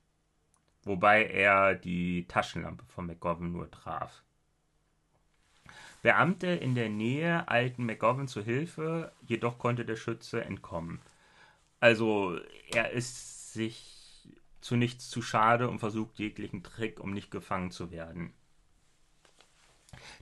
wobei 0.84 1.26
er 1.26 1.76
die 1.76 2.28
Taschenlampe 2.28 2.86
von 2.86 3.08
McGovern 3.08 3.52
nur 3.52 3.70
traf. 3.72 4.24
Beamte 6.02 6.48
in 6.48 6.74
der 6.74 6.90
Nähe 6.90 7.48
eilten 7.48 7.86
McGovern 7.86 8.28
zu 8.28 8.44
Hilfe, 8.44 9.12
jedoch 9.28 9.60
konnte 9.60 9.86
der 9.86 9.96
Schütze 9.96 10.44
entkommen. 10.44 11.00
Also 11.80 12.40
er 12.72 12.92
ist 12.92 13.54
sich 13.54 14.01
zu 14.62 14.76
nichts 14.76 15.10
zu 15.10 15.22
schade 15.22 15.70
und 15.70 15.80
versucht 15.80 16.20
jeglichen 16.20 16.64
Trick, 16.64 17.00
um 17.00 17.12
nicht 17.12 17.32
gefangen 17.32 17.72
zu 17.72 17.92
werden. 17.92 18.34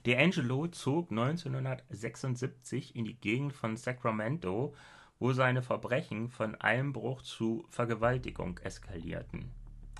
D'Angelo 0.05 0.71
zog 0.71 1.11
1976 1.11 2.95
in 2.95 3.05
die 3.05 3.19
Gegend 3.19 3.53
von 3.53 3.77
Sacramento 3.77 4.73
wo 5.19 5.33
seine 5.33 5.61
Verbrechen 5.61 6.29
von 6.29 6.55
Einbruch 6.55 7.21
zu 7.21 7.65
Vergewaltigung 7.69 8.57
eskalierten. 8.59 9.51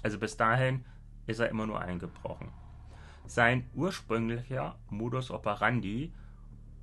Also 0.02 0.18
bis 0.18 0.38
dahin 0.38 0.86
ist 1.28 1.40
er 1.40 1.50
immer 1.50 1.68
nur 1.68 1.80
eingebrochen. 1.80 2.50
Sein 3.26 3.70
ursprünglicher 3.76 4.80
Modus 4.90 5.30
operandi, 5.30 6.14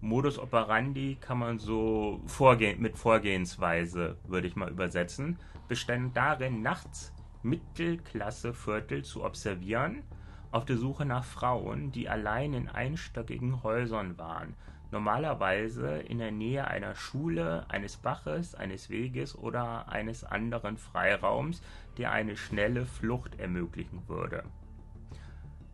Modus 0.00 0.38
operandi 0.38 1.16
kann 1.20 1.38
man 1.38 1.58
so 1.58 2.22
vorgehen, 2.26 2.80
mit 2.80 2.98
Vorgehensweise, 2.98 4.18
würde 4.24 4.46
ich 4.46 4.54
mal 4.54 4.70
übersetzen, 4.70 5.38
bestand 5.66 6.16
darin, 6.16 6.60
nachts 6.60 7.12
Mittelklasseviertel 7.46 9.04
zu 9.04 9.24
observieren, 9.24 10.02
auf 10.50 10.64
der 10.64 10.76
Suche 10.76 11.04
nach 11.04 11.24
Frauen, 11.24 11.92
die 11.92 12.08
allein 12.08 12.54
in 12.54 12.68
einstöckigen 12.68 13.62
Häusern 13.62 14.18
waren, 14.18 14.54
normalerweise 14.90 15.98
in 15.98 16.18
der 16.18 16.32
Nähe 16.32 16.66
einer 16.66 16.94
Schule, 16.94 17.64
eines 17.68 17.96
Baches, 17.96 18.54
eines 18.54 18.90
Weges 18.90 19.36
oder 19.36 19.88
eines 19.88 20.24
anderen 20.24 20.76
Freiraums, 20.76 21.62
der 21.98 22.10
eine 22.10 22.36
schnelle 22.36 22.84
Flucht 22.84 23.38
ermöglichen 23.38 24.08
würde. 24.08 24.42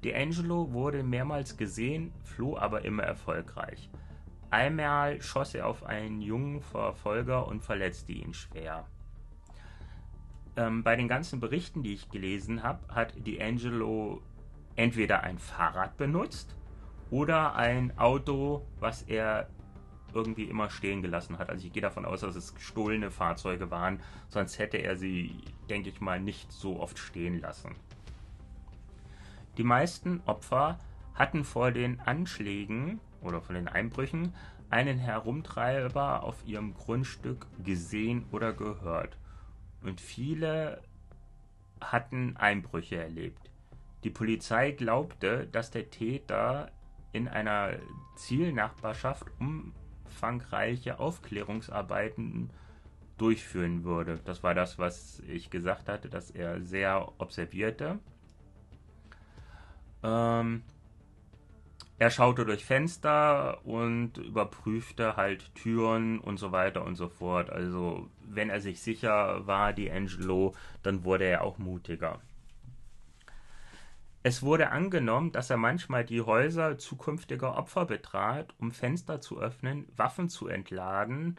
D'Angelo 0.05 0.73
wurde 0.73 1.03
mehrmals 1.03 1.57
gesehen, 1.57 2.13
floh 2.25 2.59
aber 2.59 2.85
immer 2.85 3.05
erfolgreich. 3.05 3.89
Einmal 4.51 5.23
schoss 5.23 5.55
er 5.55 5.69
auf 5.69 5.85
einen 5.85 6.21
jungen 6.21 6.61
Verfolger 6.61 7.47
und 7.47 7.63
verletzte 7.63 8.13
ihn 8.13 8.35
schwer. 8.35 8.87
Ähm, 10.57 10.83
bei 10.83 10.97
den 10.97 11.09
ganzen 11.09 11.41
Berichten, 11.41 11.83
die 11.83 11.95
ich 11.95 12.11
gelesen 12.11 12.63
habe, 12.63 12.95
hat 12.95 13.15
D'Angelo 13.15 14.21
entweder 14.77 15.23
ein 15.23 15.39
Fahrrad 15.39 15.97
benutzt 15.97 16.55
oder 17.11 17.55
ein 17.57 17.97
Auto, 17.99 18.67
was 18.79 19.03
er 19.03 19.49
irgendwie 20.15 20.45
immer 20.45 20.71
stehen 20.71 21.03
gelassen 21.03 21.39
hat. 21.39 21.49
Also 21.49 21.67
ich 21.67 21.73
gehe 21.73 21.83
davon 21.83 22.05
aus, 22.05 22.21
dass 22.21 22.37
es 22.37 22.55
gestohlene 22.55 23.11
Fahrzeuge 23.11 23.71
waren, 23.71 24.01
sonst 24.29 24.59
hätte 24.59 24.77
er 24.79 24.97
sie, 24.97 25.35
denke 25.71 25.89
ich 25.89 26.01
mal, 26.01 26.21
nicht 26.21 26.53
so 26.53 26.81
oft 26.81 26.99
stehen 26.99 27.41
lassen. 27.41 27.75
Die 29.57 29.65
meisten 29.65 30.23
Opfer 30.27 30.79
hatten 31.15 31.45
vor 31.45 31.71
den 31.71 32.01
Anschlägen 32.01 33.01
oder 33.21 33.41
von 33.41 33.55
den 33.55 33.69
Einbrüchen 33.69 34.35
einen 34.71 34.99
Herumtreiber 34.99 36.23
auf 36.23 36.47
ihrem 36.47 36.75
Grundstück 36.75 37.47
gesehen 37.63 38.25
oder 38.33 38.55
gehört. 38.55 39.19
Und 39.83 40.01
viele 40.01 40.83
hatten 41.81 42.37
Einbrüche 42.37 42.97
erlebt. 42.97 43.51
Die 44.05 44.11
Polizei 44.11 44.73
glaubte, 44.73 45.47
dass 45.49 45.71
der 45.71 45.91
Täter 45.91 46.71
in 47.13 47.29
einer 47.29 47.75
Zielnachbarschaft 48.17 49.27
umfangreiche 49.39 50.99
Aufklärungsarbeiten 50.99 52.51
durchführen 53.19 53.85
würde. 53.85 54.19
Das 54.25 54.43
war 54.43 54.55
das, 54.55 54.79
was 54.79 55.21
ich 55.29 55.51
gesagt 55.51 55.89
hatte, 55.89 56.09
dass 56.09 56.31
er 56.31 56.61
sehr 56.63 57.13
observierte. 57.19 57.99
Ähm, 60.03 60.63
er 62.03 62.11
schaute 62.11 62.45
durch 62.45 62.65
Fenster 62.65 63.65
und 63.65 64.19
überprüfte 64.19 65.15
halt 65.15 65.55
Türen 65.55 66.19
und 66.19 66.37
so 66.37 66.51
weiter 66.51 66.85
und 66.85 66.97
so 66.97 67.09
fort. 67.09 67.49
Also 67.49 68.11
wenn 68.25 68.51
er 68.51 68.61
sich 68.61 68.83
sicher 68.83 69.47
war, 69.47 69.73
die 69.73 69.89
Angelo, 69.89 70.53
dann 70.83 71.05
wurde 71.05 71.27
er 71.27 71.45
auch 71.45 71.59
mutiger. 71.59 72.21
Es 74.25 74.43
wurde 74.43 74.71
angenommen, 74.71 75.31
dass 75.31 75.49
er 75.49 75.59
manchmal 75.59 76.05
die 76.05 76.23
Häuser 76.23 76.77
zukünftiger 76.77 77.57
Opfer 77.57 77.85
betrat, 77.85 78.53
um 78.59 78.73
Fenster 78.73 79.21
zu 79.21 79.39
öffnen, 79.39 79.87
Waffen 79.97 80.29
zu 80.29 80.49
entladen 80.49 81.37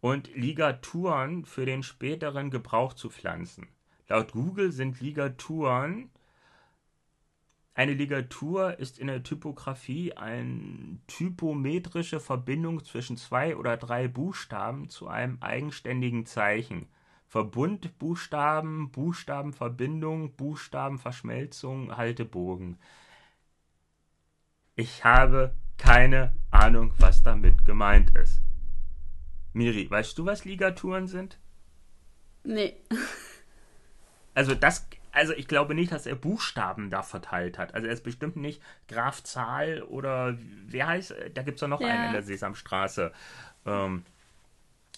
und 0.00 0.32
Ligaturen 0.36 1.44
für 1.44 1.66
den 1.66 1.82
späteren 1.82 2.52
Gebrauch 2.52 2.92
zu 2.92 3.10
pflanzen. 3.10 3.66
Laut 4.06 4.30
Google 4.30 4.70
sind 4.70 5.00
Ligaturen 5.00 6.10
eine 7.74 7.94
Ligatur 7.94 8.78
ist 8.78 9.00
in 9.00 9.08
der 9.08 9.24
Typografie 9.24 10.12
eine 10.12 10.98
typometrische 11.08 12.20
Verbindung 12.20 12.84
zwischen 12.84 13.16
zwei 13.16 13.56
oder 13.56 13.76
drei 13.76 14.06
Buchstaben 14.06 14.88
zu 14.88 15.08
einem 15.08 15.38
eigenständigen 15.40 16.24
Zeichen. 16.24 16.86
Verbundbuchstaben, 17.26 18.92
Buchstabenverbindung, 18.92 20.36
Buchstabenverschmelzung, 20.36 21.96
Haltebogen. 21.96 22.78
Ich 24.76 25.04
habe 25.04 25.52
keine 25.76 26.36
Ahnung, 26.52 26.92
was 26.98 27.24
damit 27.24 27.64
gemeint 27.64 28.16
ist. 28.16 28.40
Miri, 29.52 29.90
weißt 29.90 30.16
du, 30.16 30.26
was 30.26 30.44
Ligaturen 30.44 31.08
sind? 31.08 31.40
Nee. 32.44 32.76
Also 34.34 34.54
das 34.54 34.88
also 35.14 35.32
ich 35.32 35.46
glaube 35.46 35.74
nicht, 35.74 35.92
dass 35.92 36.06
er 36.06 36.16
Buchstaben 36.16 36.90
da 36.90 37.02
verteilt 37.02 37.56
hat. 37.56 37.72
Also 37.74 37.86
er 37.86 37.92
ist 37.92 38.02
bestimmt 38.02 38.36
nicht 38.36 38.60
Graf 38.88 39.22
Zahl 39.22 39.82
oder 39.82 40.36
wer 40.66 40.88
heißt, 40.88 41.14
da 41.32 41.42
gibt 41.42 41.56
es 41.56 41.60
doch 41.60 41.68
noch 41.68 41.80
ja. 41.80 41.86
einen 41.86 42.06
in 42.06 42.12
der 42.12 42.22
Sesamstraße. 42.24 43.12
Ähm, 43.64 44.04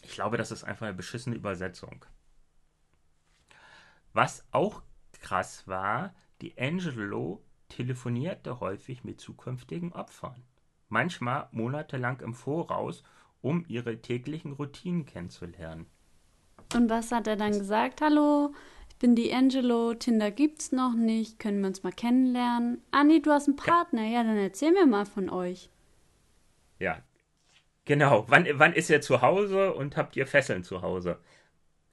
ich 0.03 0.15
glaube, 0.15 0.39
das 0.39 0.51
ist 0.51 0.65
einfach 0.65 0.87
eine 0.87 0.97
beschissene 0.97 1.37
Übersetzung. 1.37 2.05
Was 4.15 4.45
auch 4.53 4.83
krass 5.21 5.69
war, 5.69 6.15
die 6.41 6.57
Angelo 6.59 7.45
telefonierte 7.69 8.61
häufig 8.61 9.05
mit 9.05 9.21
zukünftigen 9.21 9.93
Opfern. 9.93 10.43
Manchmal 10.89 11.49
monatelang 11.51 12.21
im 12.21 12.33
Voraus, 12.33 13.03
um 13.43 13.67
ihre 13.69 14.01
täglichen 14.01 14.53
Routinen 14.53 15.05
kennenzulernen. 15.05 15.87
Und 16.75 16.89
was 16.89 17.13
hat 17.13 17.27
er 17.27 17.37
dann 17.37 17.53
gesagt? 17.53 18.01
Hallo, 18.01 18.55
bin 18.99 19.15
die 19.15 19.33
Angelo, 19.33 19.95
Tinder 19.95 20.31
gibt's 20.31 20.73
noch 20.73 20.95
nicht, 20.95 21.39
können 21.39 21.61
wir 21.61 21.69
uns 21.69 21.83
mal 21.83 21.93
kennenlernen? 21.93 22.83
Anni, 22.91 23.23
du 23.23 23.31
hast 23.31 23.49
einen 23.49 23.57
Partner, 23.57 24.07
ja, 24.07 24.23
dann 24.23 24.37
erzähl 24.37 24.73
mir 24.73 24.87
mal 24.87 25.07
von 25.07 25.31
euch. 25.31 25.71
Ja, 26.79 27.03
genau. 27.85 28.25
Wann, 28.29 28.47
wann 28.55 28.73
ist 28.73 28.91
er 28.91 29.01
zu 29.01 29.23
Hause 29.23 29.75
und 29.75 29.97
habt 29.97 30.17
ihr 30.17 30.27
Fesseln 30.27 30.65
zu 30.65 30.83
Hause? 30.83 31.19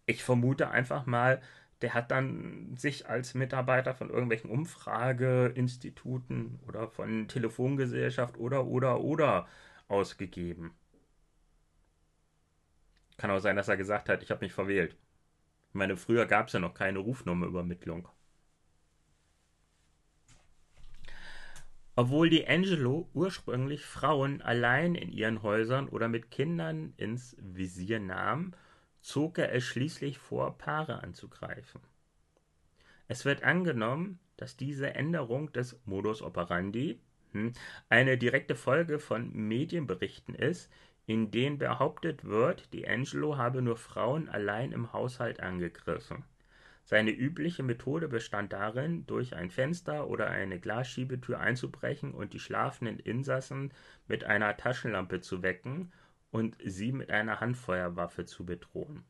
Ich 0.06 0.24
vermute 0.24 0.70
einfach 0.72 1.06
mal, 1.06 1.42
der 1.82 1.94
hat 1.94 2.12
dann 2.12 2.76
sich 2.78 3.08
als 3.10 3.34
Mitarbeiter 3.36 3.94
von 3.96 4.10
irgendwelchen 4.10 4.50
Umfrageinstituten 4.50 6.60
oder 6.68 6.88
von 6.90 7.28
Telefongesellschaft 7.28 8.38
oder 8.38 8.66
oder 8.66 9.02
oder 9.02 9.48
ausgegeben. 9.88 10.74
Kann 13.18 13.32
auch 13.32 13.40
sein, 13.40 13.56
dass 13.56 13.68
er 13.68 13.78
gesagt 13.78 14.10
hat, 14.10 14.24
ich 14.24 14.32
habe 14.32 14.44
mich 14.46 14.54
verwählt. 14.54 14.96
Ich 15.74 15.76
meine, 15.76 15.98
früher 15.98 16.28
gab 16.28 16.48
es 16.48 16.54
ja 16.54 16.60
noch 16.60 16.76
keine 16.76 17.00
Rufnummerübermittlung. 17.00 18.08
Obwohl 21.96 22.30
die 22.30 22.48
Angelo 22.48 23.10
ursprünglich 23.16 23.84
Frauen 23.84 24.44
allein 24.44 24.94
in 24.94 25.12
ihren 25.12 25.42
Häusern 25.42 25.90
oder 25.90 26.10
mit 26.10 26.30
Kindern 26.30 26.94
ins 26.98 27.36
Visier 27.40 28.00
nahm, 28.00 28.54
zog 29.02 29.40
er 29.40 29.52
es 29.52 29.64
schließlich 29.64 30.20
vor, 30.20 30.60
Paare 30.60 31.02
anzugreifen. 31.02 31.82
Es 33.08 33.26
wird 33.26 33.42
angenommen, 33.42 34.20
dass 34.38 34.56
diese 34.56 34.94
Änderung 34.94 35.54
des 35.54 35.80
Modus 35.86 36.22
operandi 36.22 37.00
hm, 37.32 37.52
eine 37.90 38.20
direkte 38.20 38.54
Folge 38.54 39.00
von 39.00 39.34
Medienberichten 39.34 40.36
ist, 40.36 40.70
in 41.06 41.32
denen 41.32 41.58
behauptet 41.58 42.24
wird, 42.24 42.70
D'Angelo 42.74 43.38
habe 43.38 43.62
nur 43.62 43.76
Frauen 43.76 44.30
allein 44.30 44.72
im 44.72 44.94
Haushalt 44.94 45.42
angegriffen. 45.42 46.24
Seine 46.86 47.12
übliche 47.12 47.64
Methode 47.64 48.08
bestand 48.08 48.54
darin, 48.54 49.06
durch 49.06 49.36
ein 49.36 49.50
Fenster 49.50 50.08
oder 50.08 50.30
eine 50.30 50.60
Glasschiebetür 50.60 51.40
einzubrechen 51.40 52.14
und 52.14 52.34
die 52.34 52.40
schlafenden 52.40 53.00
Insassen 53.00 53.74
mit 54.08 54.24
einer 54.26 54.56
Taschenlampe 54.58 55.22
zu 55.22 55.44
wecken 55.44 55.92
und 56.32 56.58
sie 56.64 56.92
mit 56.92 57.10
einer 57.10 57.40
Handfeuerwaffe 57.40 58.26
zu 58.26 58.46
bedrohen. 58.46 59.04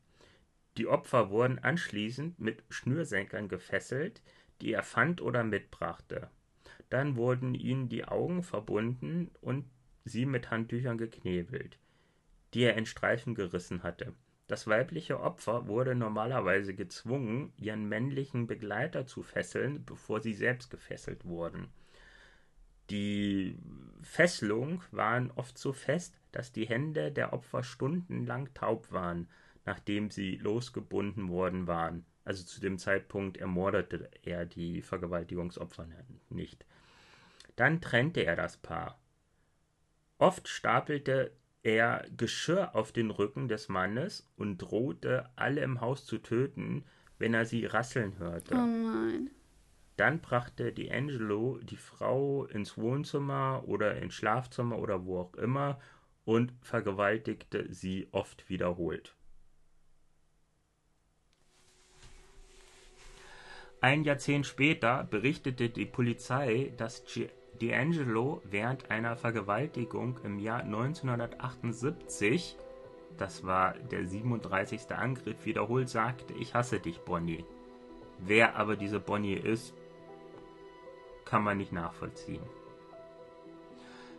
Die 0.78 0.88
Opfer 0.88 1.30
wurden 1.30 1.60
anschließend 1.60 2.40
mit 2.40 2.64
Schnürsenkern 2.70 3.48
gefesselt, 3.48 4.22
die 4.62 4.74
er 4.74 4.84
fand 4.84 5.22
oder 5.22 5.44
mitbrachte. 5.44 6.30
Dann 6.90 7.16
wurden 7.16 7.54
ihnen 7.56 7.90
die 7.90 8.06
Augen 8.06 8.44
verbunden 8.44 9.32
und 9.42 9.66
sie 10.06 10.26
mit 10.26 10.52
Handtüchern 10.52 10.98
geknebelt 10.98 11.78
die 12.54 12.64
er 12.64 12.78
in 12.78 12.86
Streifen 12.86 13.36
gerissen 13.36 13.84
hatte. 13.84 14.14
Das 14.48 14.68
weibliche 14.68 15.20
Opfer 15.20 15.68
wurde 15.68 15.96
normalerweise 15.96 16.76
gezwungen, 16.76 17.54
ihren 17.58 17.88
männlichen 17.88 18.46
Begleiter 18.46 19.06
zu 19.08 19.24
fesseln, 19.24 19.86
bevor 19.86 20.22
sie 20.22 20.34
selbst 20.34 20.70
gefesselt 20.70 21.26
wurden. 21.26 21.70
Die 22.90 23.58
Fesselung 24.02 24.84
waren 24.92 25.32
oft 25.32 25.58
so 25.58 25.72
fest, 25.72 26.20
dass 26.32 26.52
die 26.52 26.68
Hände 26.68 27.12
der 27.12 27.32
Opfer 27.32 27.64
stundenlang 27.64 28.54
taub 28.54 28.92
waren, 28.92 29.30
nachdem 29.66 30.12
sie 30.12 30.36
losgebunden 30.36 31.30
worden 31.30 31.68
waren. 31.68 32.06
Also 32.26 32.44
zu 32.44 32.60
dem 32.60 32.78
Zeitpunkt 32.78 33.38
ermordete 33.38 34.10
er 34.24 34.46
die 34.46 34.82
Vergewaltigungsopfer 34.82 35.88
nicht. 36.30 36.66
Dann 37.56 37.82
trennte 37.82 38.26
er 38.26 38.36
das 38.36 38.58
Paar. 38.58 39.00
Oft 40.18 40.48
stapelte 40.48 41.32
er 41.64 42.06
Geschirr 42.16 42.76
auf 42.76 42.92
den 42.92 43.10
Rücken 43.10 43.48
des 43.48 43.70
Mannes 43.70 44.30
und 44.36 44.58
drohte, 44.58 45.30
alle 45.36 45.62
im 45.62 45.82
Haus 45.82 46.06
zu 46.06 46.18
töten, 46.18 46.84
wenn 47.18 47.34
er 47.34 47.46
sie 47.46 47.66
rasseln 47.66 48.20
hörte. 48.20 48.54
Oh 48.54 48.66
nein. 48.66 49.32
Dann 49.96 50.20
brachte 50.20 50.72
D'Angelo 50.72 51.64
die 51.64 51.78
Frau 51.78 52.46
ins 52.46 52.78
Wohnzimmer 52.78 53.64
oder 53.66 53.96
ins 53.98 54.16
Schlafzimmer 54.16 54.78
oder 54.80 55.06
wo 55.06 55.20
auch 55.20 55.34
immer 55.36 55.80
und 56.26 56.54
vergewaltigte 56.62 57.72
sie 57.72 58.08
oft 58.12 58.50
wiederholt. 58.50 59.16
Ein 63.82 64.04
Jahrzehnt 64.04 64.46
später 64.46 65.04
berichtete 65.04 65.70
die 65.70 65.86
Polizei, 65.86 66.74
dass 66.78 67.04
D'Angelo 67.62 68.42
während 68.44 68.90
einer 68.90 69.16
Vergewaltigung 69.16 70.20
im 70.24 70.40
Jahr 70.40 70.64
1978, 70.64 72.58
das 73.18 73.46
war 73.46 73.74
der 73.92 74.06
37. 74.06 74.92
Angriff, 74.92 75.46
wiederholt 75.46 75.90
sagte, 75.90 76.34
ich 76.34 76.54
hasse 76.54 76.80
dich, 76.80 77.00
Bonnie. 77.02 77.46
Wer 78.20 78.56
aber 78.56 78.76
diese 78.76 79.00
Bonnie 79.00 79.36
ist, 79.36 79.74
kann 81.26 81.44
man 81.44 81.58
nicht 81.58 81.72
nachvollziehen. 81.72 82.44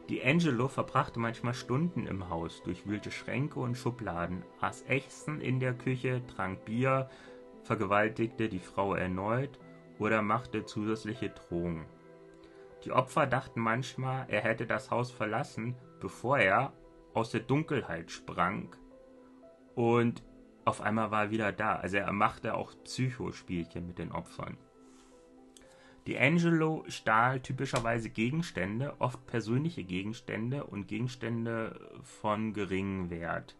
Die 0.09 0.23
Angelo 0.23 0.69
verbrachte 0.69 1.19
manchmal 1.19 1.55
Stunden 1.55 2.07
im 2.07 2.29
Haus, 2.29 2.63
durchwühlte 2.63 3.11
Schränke 3.11 3.59
und 3.61 3.77
Schubladen, 3.77 4.43
aß 4.61 4.83
Echsen 4.83 5.41
in 5.41 5.61
der 5.61 5.73
Küche, 5.73 6.23
trank 6.27 6.67
Bier, 6.67 7.09
vergewaltigte 7.63 8.51
die 8.51 8.59
Frau 8.59 8.95
erneut 8.95 9.59
oder 9.99 10.21
machte 10.21 10.67
zusätzliche 10.67 11.31
Drohungen. 11.31 11.87
Die 12.85 12.93
Opfer 12.93 13.27
dachten 13.27 13.61
manchmal, 13.61 14.27
er 14.29 14.43
hätte 14.43 14.67
das 14.67 14.91
Haus 14.91 15.11
verlassen, 15.11 15.77
bevor 16.01 16.39
er 16.39 16.73
aus 17.15 17.31
der 17.31 17.41
Dunkelheit 17.41 18.11
sprang 18.11 18.75
und 19.75 20.23
auf 20.65 20.81
einmal 20.81 21.11
war 21.11 21.25
er 21.25 21.31
wieder 21.31 21.53
da. 21.53 21.77
Also 21.77 21.99
er 21.99 22.13
machte 22.13 22.55
auch 22.55 22.73
Psychospielchen 22.85 23.87
mit 23.87 23.99
den 23.99 24.13
Opfern. 24.13 24.57
D'Angelo 26.07 26.89
stahl 26.91 27.41
typischerweise 27.41 28.11
Gegenstände, 28.11 28.95
oft 28.99 29.27
persönliche 29.27 29.85
Gegenstände 29.85 30.65
und 30.65 30.87
Gegenstände 30.87 31.99
von 32.03 32.53
geringem 32.53 33.11
Wert. 33.11 33.57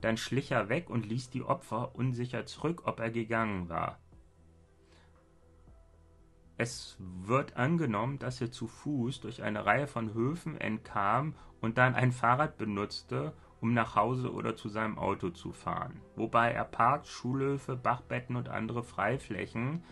Dann 0.00 0.16
schlich 0.16 0.50
er 0.52 0.70
weg 0.70 0.88
und 0.88 1.06
ließ 1.06 1.28
die 1.28 1.42
Opfer 1.42 1.94
unsicher 1.94 2.46
zurück, 2.46 2.82
ob 2.86 3.00
er 3.00 3.10
gegangen 3.10 3.68
war. 3.68 3.98
Es 6.60 6.98
wird 6.98 7.56
angenommen, 7.56 8.18
dass 8.18 8.38
er 8.42 8.52
zu 8.52 8.66
Fuß 8.66 9.20
durch 9.20 9.42
eine 9.42 9.64
Reihe 9.64 9.86
von 9.86 10.12
Höfen 10.12 10.60
entkam 10.60 11.34
und 11.62 11.78
dann 11.78 11.94
ein 11.94 12.12
Fahrrad 12.12 12.58
benutzte, 12.58 13.32
um 13.62 13.72
nach 13.72 13.96
Hause 13.96 14.30
oder 14.30 14.56
zu 14.56 14.68
seinem 14.68 14.98
Auto 14.98 15.30
zu 15.30 15.52
fahren, 15.52 16.02
wobei 16.16 16.52
er 16.52 16.64
Parks, 16.64 17.08
Schulhöfe, 17.08 17.76
Bachbetten 17.76 18.36
und 18.36 18.50
andere 18.50 18.82
Freiflächen 18.82 19.82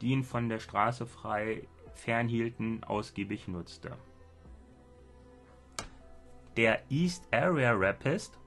die 0.00 0.08
ihn 0.08 0.24
von 0.24 0.48
der 0.48 0.60
Straße 0.60 1.06
frei 1.06 1.66
fernhielten, 1.92 2.84
ausgiebig 2.84 3.48
nutzte. 3.48 3.96
Der 6.56 6.82
East 6.90 7.26
Area 7.32 7.72
Rapist, 7.72 8.38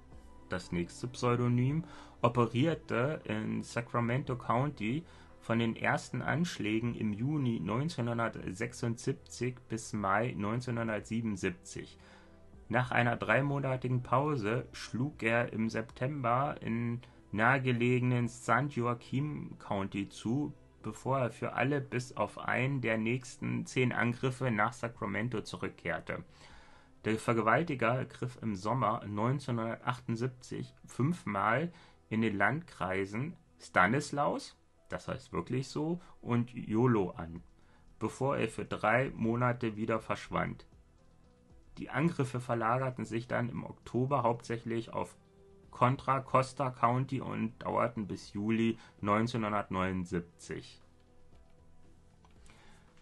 das 0.49 0.71
nächste 0.71 1.07
Pseudonym, 1.07 1.83
operierte 2.21 3.21
in 3.25 3.61
Sacramento 3.61 4.35
County 4.35 5.03
von 5.47 5.59
den 5.59 5.77
ersten 5.77 6.21
Anschlägen 6.21 6.93
im 6.93 7.13
Juni 7.13 7.61
1976 7.61 9.55
bis 9.69 9.93
Mai 9.93 10.31
1977. 10.31 11.97
Nach 12.67 12.91
einer 12.91 13.15
dreimonatigen 13.15 14.03
Pause 14.03 14.67
schlug 14.73 15.23
er 15.23 15.53
im 15.53 15.69
September 15.69 16.57
in 16.59 16.99
nahegelegenen 17.31 18.27
San 18.27 18.67
Joaquin 18.67 19.57
County 19.57 20.09
zu, 20.09 20.51
bevor 20.83 21.19
er 21.19 21.31
für 21.31 21.53
alle 21.53 21.79
bis 21.79 22.17
auf 22.17 22.39
einen 22.39 22.81
der 22.81 22.97
nächsten 22.97 23.65
zehn 23.65 23.93
Angriffe 23.93 24.51
nach 24.51 24.73
Sacramento 24.73 25.39
zurückkehrte. 25.43 26.25
Der 27.05 27.17
Vergewaltiger 27.17 28.03
griff 28.03 28.37
im 28.41 28.53
Sommer 28.57 29.01
1978 29.03 30.75
fünfmal 30.85 31.71
in 32.09 32.19
den 32.19 32.35
Landkreisen 32.35 33.37
Stanislaus, 33.61 34.57
das 34.89 35.07
heißt 35.07 35.33
wirklich 35.33 35.67
so, 35.67 35.99
und 36.21 36.51
Yolo 36.51 37.11
an, 37.11 37.43
bevor 37.99 38.37
er 38.37 38.47
für 38.47 38.65
drei 38.65 39.11
Monate 39.15 39.75
wieder 39.75 39.99
verschwand. 39.99 40.65
Die 41.77 41.89
Angriffe 41.89 42.39
verlagerten 42.39 43.05
sich 43.05 43.27
dann 43.27 43.49
im 43.49 43.63
Oktober 43.63 44.23
hauptsächlich 44.23 44.91
auf 44.93 45.15
Contra 45.69 46.21
Costa 46.21 46.71
County 46.71 47.21
und 47.21 47.61
dauerten 47.61 48.07
bis 48.07 48.33
Juli 48.33 48.79
1979. 49.01 50.81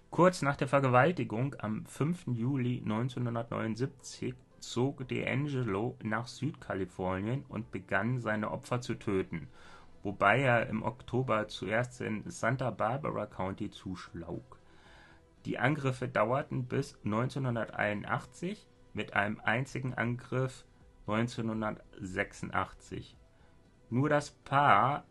Kurz 0.10 0.41
nach 0.41 0.56
der 0.56 0.67
Vergewaltigung 0.67 1.56
am 1.60 1.86
5. 1.86 2.28
Juli 2.28 2.80
1979 2.80 4.36
zog 4.60 5.02
D'Angelo 5.04 5.95
nach 6.04 6.28
Südkalifornien 6.28 7.45
und 7.48 7.71
begann 7.71 8.19
seine 8.19 8.52
Opfer 8.52 8.82
zu 8.82 8.95
töten, 8.95 9.48
wobei 10.06 10.39
er 10.39 10.68
im 10.68 10.84
Oktober 10.84 11.48
zuerst 11.48 12.00
in 12.00 12.30
Santa 12.30 12.70
Barbara 12.70 13.26
County 13.26 13.72
zuschlug. 13.72 14.60
Die 15.46 15.58
Angriffe 15.58 16.08
dauerten 16.08 16.68
bis 16.68 16.96
1981 17.04 18.68
mit 18.94 19.15
einem 19.15 19.39
einzigen 19.39 19.96
Angriff 19.96 20.63
1986. 21.08 23.18
Nur 23.89 24.08
das 24.08 24.30
Paar 24.30 25.06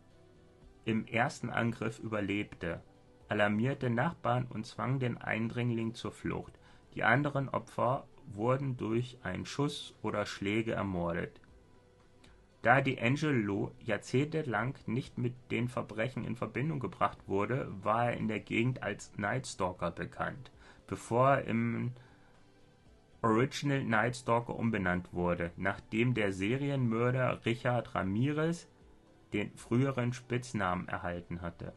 im 0.85 1.05
ersten 1.07 1.49
Angriff 1.49 1.99
überlebte, 1.99 2.81
alarmierte 3.27 3.89
Nachbarn 3.89 4.45
und 4.45 4.65
zwang 4.65 4.99
den 4.99 5.17
Eindringling 5.17 5.93
zur 5.93 6.13
Flucht. 6.13 6.57
Die 6.93 7.03
anderen 7.03 7.49
Opfer 7.49 8.07
wurden 8.27 8.77
durch 8.77 9.17
einen 9.23 9.45
Schuss 9.45 9.93
oder 10.01 10.25
Schläge 10.25 10.71
ermordet. 10.71 11.41
Da 12.65 12.77
D'Angelo 12.77 13.73
jahrzehntelang 13.79 14.73
nicht 14.87 15.19
mit 15.19 15.35
den 15.51 15.67
Verbrechen 15.67 16.25
in 16.25 16.35
Verbindung 16.35 16.79
gebracht 16.79 17.19
wurde, 17.27 17.71
war 17.83 18.07
er 18.07 18.17
in 18.17 18.27
der 18.27 18.39
Gegend 18.39 18.81
als 18.81 19.15
Night 19.17 19.45
Stalker 19.45 19.91
bekannt, 19.91 20.49
bevor 20.87 21.35
er 21.35 21.45
im 21.45 21.91
Original 23.21 23.83
Night 23.83 24.15
Stalker 24.15 24.55
umbenannt 24.55 25.13
wurde, 25.13 25.51
nachdem 25.57 26.15
der 26.15 26.33
Serienmörder 26.33 27.45
Richard 27.45 27.93
Ramirez 27.93 28.67
den 29.31 29.55
früheren 29.55 30.11
Spitznamen 30.11 30.87
erhalten 30.87 31.43
hatte. 31.43 31.71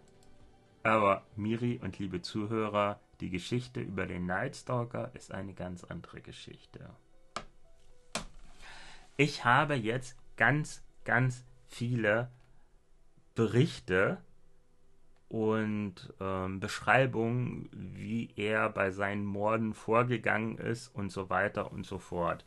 Aber 0.85 1.27
Miri 1.37 1.81
und 1.83 1.98
liebe 1.98 2.22
Zuhörer, 2.22 2.98
die 3.20 3.29
Geschichte 3.29 3.83
über 3.83 4.07
den 4.07 4.24
Night 4.24 4.57
Stalker 4.57 5.11
ist 5.14 5.33
eine 5.33 5.53
ganz 5.53 5.85
andere 5.85 6.22
Geschichte. 6.22 6.88
Ich 9.18 9.44
habe 9.44 9.74
jetzt 9.74 10.16
ganz, 10.38 10.83
ganz 11.05 11.44
viele 11.66 12.31
Berichte 13.35 14.16
und 15.29 15.94
ähm, 16.20 16.61
Beschreibungen, 16.61 17.68
wie 17.72 18.31
er 18.37 18.70
bei 18.70 18.90
seinen 18.90 19.27
Morden 19.27 19.74
vorgegangen 19.74 20.57
ist 20.57 20.88
und 20.88 21.12
so 21.12 21.29
weiter 21.29 21.70
und 21.70 21.85
so 21.85 21.98
fort. 21.98 22.46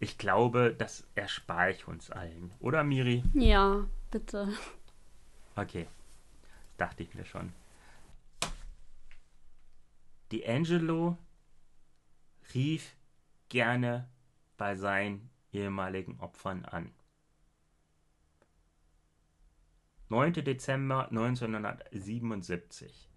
Ich 0.00 0.16
glaube, 0.16 0.74
das 0.76 1.06
erspare 1.14 1.72
ich 1.72 1.86
uns 1.86 2.10
allen. 2.10 2.52
Oder, 2.58 2.82
Miri? 2.82 3.22
Ja, 3.34 3.86
bitte. 4.10 4.48
Okay. 5.54 5.86
Dachte 6.78 7.02
ich 7.02 7.14
mir 7.14 7.26
schon. 7.26 7.52
D'Angelo 10.32 11.16
rief 12.54 12.96
gerne 13.50 14.08
bei 14.56 14.74
seinen 14.74 15.30
ehemaligen 15.52 16.18
Opfern 16.18 16.64
an. 16.64 16.90
9. 20.12 20.44
Dezember 20.44 21.08
1977. 21.08 23.08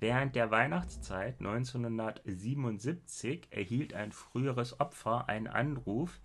Während 0.00 0.34
der 0.34 0.50
Weihnachtszeit 0.50 1.38
1977 1.38 3.46
erhielt 3.52 3.94
ein 3.94 4.10
früheres 4.10 4.80
Opfer 4.80 5.28
einen 5.28 5.46
Anruf, 5.46 6.20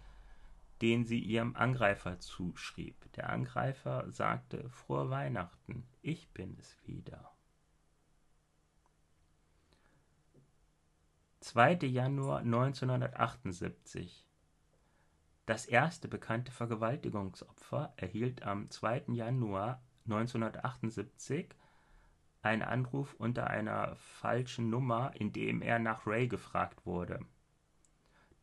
den 0.81 1.05
sie 1.05 1.19
ihrem 1.19 1.55
Angreifer 1.55 2.19
zuschrieb. 2.19 2.95
Der 3.13 3.29
Angreifer 3.29 4.11
sagte 4.11 4.67
Frohe 4.71 5.11
Weihnachten, 5.11 5.85
ich 6.01 6.29
bin 6.29 6.57
es 6.59 6.75
wieder. 6.87 7.31
2. 11.41 11.75
Januar 11.83 12.39
1978 12.39 14.24
das 15.45 15.65
erste 15.65 16.07
bekannte 16.07 16.51
Vergewaltigungsopfer 16.51 17.93
erhielt 17.97 18.43
am 18.43 18.69
2. 18.69 19.03
Januar 19.09 19.83
1978 20.05 21.49
einen 22.41 22.61
Anruf 22.61 23.15
unter 23.17 23.47
einer 23.47 23.95
falschen 23.95 24.69
Nummer, 24.69 25.11
in 25.15 25.33
dem 25.33 25.61
er 25.61 25.79
nach 25.79 26.07
Ray 26.07 26.27
gefragt 26.27 26.85
wurde. 26.85 27.19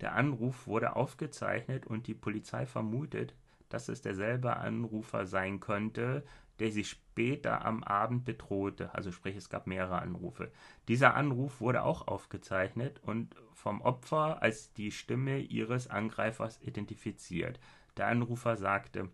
Der 0.00 0.14
Anruf 0.14 0.66
wurde 0.66 0.96
aufgezeichnet 0.96 1.86
und 1.86 2.06
die 2.08 2.14
Polizei 2.14 2.66
vermutet, 2.66 3.34
dass 3.68 3.88
es 3.88 4.02
derselbe 4.02 4.56
Anrufer 4.56 5.26
sein 5.26 5.60
könnte, 5.60 6.24
der 6.58 6.70
sie 6.70 6.84
später 6.84 7.64
am 7.64 7.82
Abend 7.82 8.24
bedrohte. 8.24 8.94
Also 8.94 9.12
sprich, 9.12 9.36
es 9.36 9.48
gab 9.48 9.66
mehrere 9.66 10.00
Anrufe. 10.00 10.50
Dieser 10.88 11.14
Anruf 11.14 11.60
wurde 11.60 11.82
auch 11.82 12.06
aufgezeichnet 12.06 13.00
und 13.02 13.34
vom 13.52 13.80
Opfer 13.80 14.42
als 14.42 14.72
die 14.74 14.90
Stimme 14.90 15.38
ihres 15.38 15.88
Angreifers 15.88 16.60
identifiziert. 16.62 17.60
Der 17.96 18.06
Anrufer 18.08 18.56
sagte, 18.56 19.08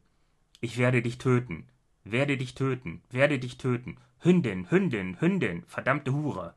ich 0.60 0.78
werde 0.78 1.02
dich 1.02 1.18
töten, 1.18 1.68
werde 2.04 2.36
dich 2.36 2.54
töten, 2.54 3.02
werde 3.10 3.38
dich 3.38 3.58
töten. 3.58 3.98
Hündin, 4.20 4.70
Hündin, 4.70 5.20
Hündin, 5.20 5.64
verdammte 5.66 6.12
Hure. 6.12 6.54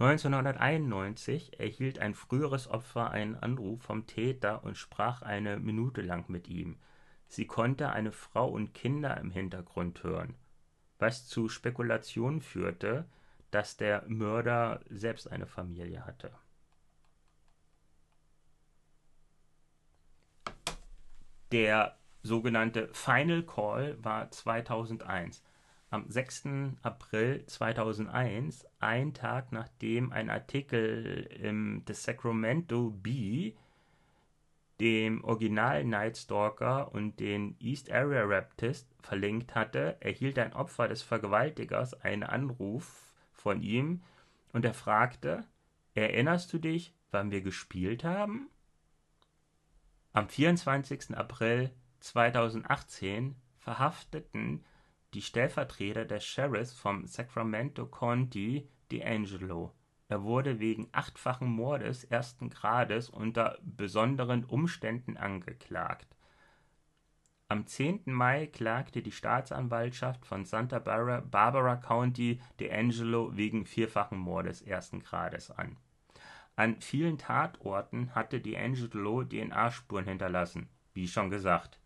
1991 0.00 1.60
erhielt 1.60 1.98
ein 1.98 2.14
früheres 2.14 2.68
Opfer 2.68 3.10
einen 3.10 3.36
Anruf 3.36 3.82
vom 3.82 4.06
Täter 4.06 4.64
und 4.64 4.78
sprach 4.78 5.20
eine 5.20 5.58
Minute 5.58 6.00
lang 6.00 6.24
mit 6.28 6.48
ihm. 6.48 6.78
Sie 7.28 7.46
konnte 7.46 7.90
eine 7.90 8.10
Frau 8.10 8.48
und 8.48 8.72
Kinder 8.72 9.18
im 9.18 9.30
Hintergrund 9.30 10.02
hören. 10.02 10.36
was 10.98 11.26
zu 11.26 11.48
Spekulationen 11.48 12.42
führte, 12.42 13.06
dass 13.50 13.76
der 13.76 14.04
Mörder 14.06 14.80
selbst 14.90 15.30
eine 15.30 15.46
Familie 15.46 16.04
hatte. 16.04 16.30
Der 21.52 21.98
sogenannte 22.22 22.88
Final 22.92 23.42
Call 23.44 24.02
war 24.04 24.30
2001. 24.30 25.42
Am 25.92 26.08
6. 26.08 26.76
April 26.82 27.44
2001, 27.46 28.64
ein 28.78 29.12
Tag 29.12 29.50
nachdem 29.50 30.12
ein 30.12 30.30
Artikel 30.30 31.28
im 31.42 31.82
The 31.84 31.94
Sacramento 31.94 32.90
Bee 32.90 33.56
dem 34.78 35.24
Original 35.24 35.84
Night 35.84 36.16
Stalker 36.16 36.94
und 36.94 37.18
den 37.18 37.56
East 37.58 37.90
Area 37.90 38.22
Raptist 38.24 38.88
verlinkt 39.02 39.56
hatte, 39.56 39.96
erhielt 40.00 40.38
ein 40.38 40.52
Opfer 40.52 40.86
des 40.86 41.02
Vergewaltigers 41.02 41.94
einen 42.02 42.22
Anruf 42.22 43.12
von 43.32 43.60
ihm 43.60 44.00
und 44.52 44.64
er 44.64 44.74
fragte, 44.74 45.44
erinnerst 45.94 46.52
du 46.52 46.58
dich, 46.58 46.94
wann 47.10 47.32
wir 47.32 47.42
gespielt 47.42 48.04
haben? 48.04 48.48
Am 50.12 50.28
24. 50.28 51.16
April 51.16 51.72
2018 51.98 53.34
verhafteten 53.58 54.64
die 55.14 55.22
Stellvertreter 55.22 56.04
des 56.04 56.24
Sheriffs 56.24 56.72
vom 56.72 57.06
Sacramento 57.06 57.86
County 57.86 58.68
D'Angelo. 58.90 59.72
Er 60.08 60.22
wurde 60.22 60.58
wegen 60.58 60.88
achtfachen 60.92 61.48
Mordes 61.48 62.04
ersten 62.04 62.50
Grades 62.50 63.08
unter 63.08 63.58
besonderen 63.62 64.44
Umständen 64.44 65.16
angeklagt. 65.16 66.16
Am 67.48 67.66
10. 67.66 68.02
Mai 68.06 68.46
klagte 68.46 69.02
die 69.02 69.12
Staatsanwaltschaft 69.12 70.24
von 70.24 70.44
Santa 70.44 70.78
Barbara 70.78 71.76
County 71.76 72.40
D'Angelo 72.58 73.36
wegen 73.36 73.66
vierfachen 73.66 74.18
Mordes 74.18 74.62
ersten 74.62 75.00
Grades 75.00 75.50
an 75.50 75.76
an 76.60 76.78
vielen 76.82 77.16
Tatorten 77.16 78.14
hatte 78.14 78.38
D'Angelo 78.38 79.24
DNA-Spuren 79.24 80.04
hinterlassen, 80.04 80.68
wie 80.92 81.08
schon 81.08 81.30
gesagt, 81.30 81.79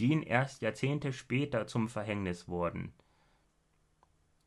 die 0.00 0.12
ihn 0.12 0.22
erst 0.22 0.62
Jahrzehnte 0.62 1.12
später 1.12 1.66
zum 1.66 1.88
Verhängnis 1.88 2.48
wurden. 2.48 2.94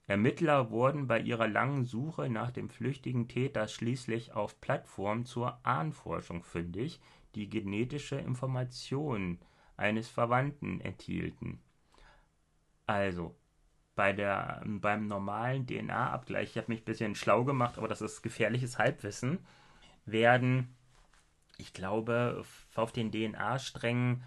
Ermittler 0.07 0.71
wurden 0.71 1.07
bei 1.07 1.19
ihrer 1.19 1.47
langen 1.47 1.85
Suche 1.85 2.27
nach 2.27 2.51
dem 2.51 2.69
flüchtigen 2.69 3.27
Täter 3.27 3.67
schließlich 3.67 4.33
auf 4.33 4.59
Plattformen 4.59 5.25
zur 5.25 5.65
Ahnenforschung 5.65 6.43
fündig, 6.43 6.99
die 7.35 7.49
genetische 7.49 8.15
Informationen 8.17 9.39
eines 9.77 10.09
Verwandten 10.09 10.81
enthielten. 10.81 11.61
Also, 12.87 13.35
bei 13.95 14.11
der, 14.11 14.63
beim 14.65 15.07
normalen 15.07 15.67
DNA-Abgleich, 15.67 16.49
ich 16.49 16.57
habe 16.57 16.71
mich 16.71 16.81
ein 16.81 16.85
bisschen 16.85 17.15
schlau 17.15 17.43
gemacht, 17.43 17.77
aber 17.77 17.87
das 17.87 18.01
ist 18.01 18.23
gefährliches 18.23 18.79
Halbwissen, 18.79 19.45
werden, 20.05 20.75
ich 21.57 21.73
glaube, 21.73 22.43
auf 22.75 22.91
den 22.91 23.11
DNA-Strängen 23.11 24.23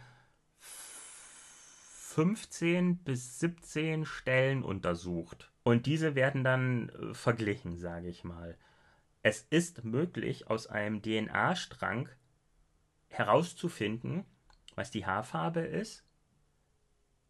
15 2.16 2.96
bis 3.04 3.40
17 3.40 4.06
Stellen 4.06 4.62
untersucht. 4.62 5.52
Und 5.64 5.84
diese 5.84 6.14
werden 6.14 6.44
dann 6.44 6.88
äh, 6.88 7.12
verglichen, 7.12 7.76
sage 7.76 8.08
ich 8.08 8.24
mal. 8.24 8.56
Es 9.22 9.42
ist 9.50 9.84
möglich, 9.84 10.48
aus 10.48 10.66
einem 10.66 11.02
DNA-Strang 11.02 12.08
herauszufinden, 13.08 14.24
was 14.76 14.90
die 14.90 15.04
Haarfarbe 15.04 15.60
ist, 15.60 16.06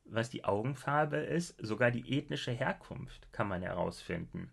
was 0.05 0.31
die 0.31 0.45
Augenfarbe 0.45 1.17
ist, 1.17 1.57
sogar 1.59 1.91
die 1.91 2.17
ethnische 2.17 2.53
Herkunft 2.53 3.33
kann 3.33 3.49
man 3.49 3.63
herausfinden. 3.63 4.53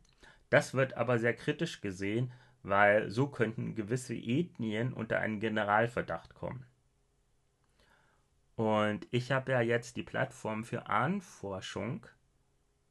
Das 0.49 0.73
wird 0.73 0.95
aber 0.95 1.19
sehr 1.19 1.35
kritisch 1.35 1.79
gesehen, 1.79 2.31
weil 2.63 3.11
so 3.11 3.27
könnten 3.27 3.75
gewisse 3.75 4.15
Ethnien 4.15 4.93
unter 4.93 5.19
einen 5.19 5.39
Generalverdacht 5.39 6.33
kommen. 6.33 6.65
Und 8.55 9.07
ich 9.11 9.31
habe 9.31 9.51
ja 9.51 9.61
jetzt 9.61 9.97
die 9.97 10.03
Plattform 10.03 10.63
für 10.63 10.87
Ahnenforschung 10.87 12.05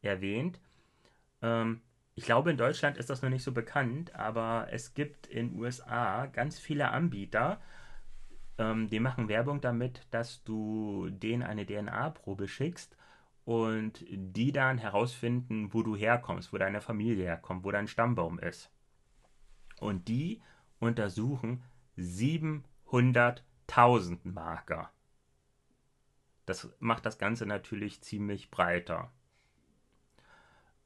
erwähnt. 0.01 0.61
Ähm, 1.41 1.83
ich 2.15 2.25
glaube, 2.25 2.51
in 2.51 2.57
Deutschland 2.57 2.99
ist 2.99 3.11
das 3.11 3.23
noch 3.23 3.31
nicht 3.31 3.45
so 3.45 3.53
bekannt, 3.53 4.15
aber 4.15 4.69
es 4.71 4.95
gibt 4.95 5.27
in 5.27 5.59
USA 5.59 6.27
ganz 6.27 6.59
viele 6.59 6.91
Anbieter, 6.91 7.61
ähm, 8.59 8.89
die 8.89 9.01
machen 9.01 9.29
Werbung 9.29 9.61
damit, 9.61 10.07
dass 10.11 10.43
du 10.45 11.09
denen 11.11 11.43
eine 11.43 11.67
DNA-Probe 11.67 12.49
schickst 12.49 12.97
und 13.45 14.05
die 14.09 14.53
dann 14.53 14.79
herausfinden, 14.79 15.73
wo 15.73 15.83
du 15.83 15.97
herkommst, 15.97 16.53
wo 16.53 16.59
deine 16.59 16.81
Familie 16.81 17.25
herkommt, 17.25 17.65
wo 17.65 17.71
dein 17.71 17.89
Stammbaum 17.89 18.39
ist. 18.39 18.71
Und 19.81 20.09
die 20.09 20.43
untersuchen 20.79 21.63
700.000 21.97 24.19
Marker. 24.25 24.91
Das 26.47 26.69
macht 26.81 27.07
das 27.07 27.19
Ganze 27.19 27.47
natürlich 27.47 28.03
ziemlich 28.03 28.51
breiter. 28.51 29.11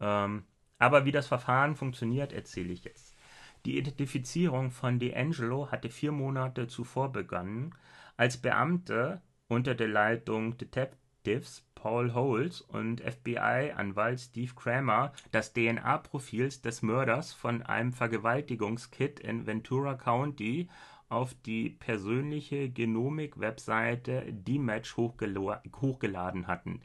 Ähm, 0.01 0.45
aber 0.79 1.05
wie 1.05 1.13
das 1.13 1.27
Verfahren 1.27 1.75
funktioniert, 1.75 2.33
erzähle 2.33 2.73
ich 2.73 2.85
jetzt. 2.85 3.17
Die 3.65 3.79
Identifizierung 3.79 4.71
von 4.71 5.01
D'Angelo 5.01 5.71
hatte 5.71 5.91
vier 5.91 6.13
Monate 6.13 6.69
zuvor 6.69 7.11
begonnen, 7.11 7.75
als 8.17 8.37
Beamte 8.37 9.23
unter 9.49 9.75
der 9.75 9.89
Leitung 9.89 10.57
Detectives 10.57 11.67
Paul 11.75 12.15
Holes 12.15 12.61
und 12.61 13.01
FBI-Anwalt 13.01 14.21
Steve 14.21 14.53
Kramer 14.55 15.13
das 15.31 15.53
DNA-Profil 15.53 16.49
des 16.49 16.83
Mörders 16.83 17.33
von 17.33 17.63
einem 17.63 17.93
Vergewaltigungskit 17.93 19.21
in 19.21 19.47
Ventura 19.47 19.95
County 19.95 20.69
auf 21.09 21.35
die 21.35 21.71
persönliche 21.71 22.71
Genomik-Webseite 22.71 24.33
DMatch 24.33 24.97
hochgel 24.97 25.61
hochgeladen 25.81 26.47
hatten. 26.47 26.81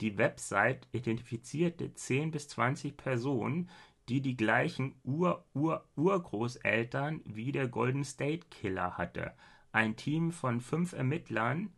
Die 0.00 0.18
Website 0.18 0.88
identifizierte 0.92 1.94
10 1.94 2.30
bis 2.30 2.48
20 2.48 2.96
Personen, 2.96 3.68
die 4.08 4.20
die 4.20 4.36
gleichen 4.36 4.94
Ur-Ur-Urgroßeltern 5.04 7.22
wie 7.24 7.52
der 7.52 7.68
Golden 7.68 8.04
State 8.04 8.48
Killer 8.50 8.98
hatte. 8.98 9.32
Ein 9.72 9.96
Team 9.96 10.30
von 10.30 10.60
fünf 10.60 10.92
Ermittlern, 10.92 11.72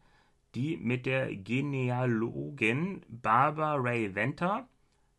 die 0.54 0.76
mit 0.76 1.06
der 1.06 1.34
Genealogin 1.34 3.00
Barbara 3.08 3.76
Ray 3.76 4.14
Venter, 4.14 4.68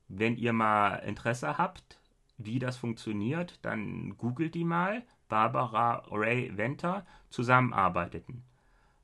wenn 0.08 0.38
ihr 0.38 0.54
mal 0.54 0.98
Interesse 0.98 1.58
habt, 1.58 2.00
wie 2.38 2.60
das 2.60 2.78
funktioniert, 2.78 3.58
dann 3.64 4.16
googelt 4.18 4.54
die 4.56 4.64
mal, 4.64 5.04
Barbara 5.30 6.04
Ray 6.10 6.56
Venter, 6.56 7.06
zusammenarbeiteten. 7.30 8.44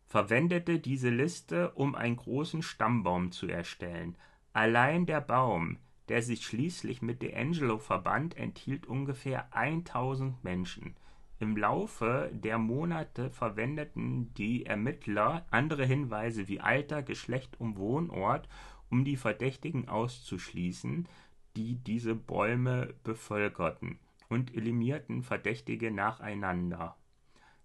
Verwendete 0.05 0.80
diese 0.80 1.09
Liste, 1.09 1.71
um 1.71 1.95
einen 1.95 2.17
großen 2.17 2.61
Stammbaum 2.61 3.32
zu 3.32 3.47
erstellen. 3.47 4.15
Allein 4.53 5.05
der 5.05 5.21
Baum, 5.21 5.78
der 6.09 6.21
sich 6.21 6.45
schließlich 6.45 7.01
mit 7.01 7.21
D'Angelo 7.24 7.80
verband, 7.80 8.38
enthielt 8.38 8.86
ungefähr 8.86 9.47
1000 9.55 10.43
Menschen. 10.43 10.95
Im 11.39 11.57
Laufe 11.57 12.30
der 12.32 12.57
Monate 12.57 13.30
verwendeten 13.32 14.34
die 14.36 14.65
Ermittler 14.65 15.45
andere 15.49 15.86
Hinweise 15.86 16.47
wie 16.47 16.61
Alter, 16.61 17.03
Geschlecht 17.03 17.59
und 17.59 17.78
Wohnort, 17.78 18.47
um 18.89 19.03
die 19.03 19.17
Verdächtigen 19.17 19.89
auszuschließen, 19.89 21.07
die 21.55 21.76
diese 21.76 22.15
Bäume 22.15 22.93
bevölkerten, 23.03 23.99
und 24.34 24.53
eliminierten 24.55 25.23
Verdächtige 25.23 25.91
nacheinander. 25.91 26.97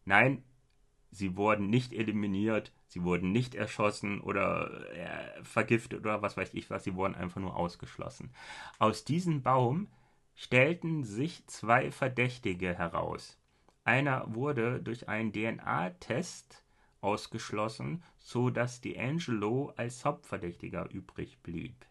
Nein, 0.05 0.45
sie 1.11 1.37
wurden 1.37 1.71
nicht 1.71 1.93
eliminiert, 1.93 2.73
sie 2.87 3.03
wurden 3.03 3.33
nicht 3.33 3.55
erschossen 3.55 4.21
oder 4.21 4.91
äh, 4.93 5.43
vergiftet 5.45 6.01
oder 6.01 6.23
was 6.23 6.37
weiß 6.37 6.55
ich 6.55 6.71
was, 6.71 6.85
sie 6.85 6.95
wurden 6.95 7.15
einfach 7.15 7.41
nur 7.41 7.57
ausgeschlossen. 7.57 8.31
Aus 8.79 9.05
diesem 9.05 9.43
Baum 9.43 9.89
stellten 10.35 11.05
sich 11.05 11.47
zwei 11.47 11.91
Verdächtige 11.91 12.77
heraus. 12.77 13.39
Einer 13.85 14.35
wurde 14.35 14.81
durch 14.81 15.09
einen 15.09 15.33
DNA-Test 15.33 16.65
ausgeschlossen, 17.01 18.03
so 18.19 18.51
dass 18.51 18.83
D'Angelo 18.83 19.73
als 19.77 20.05
Hauptverdächtiger 20.05 20.91
übrig 20.91 21.39
blieb. 21.43 21.87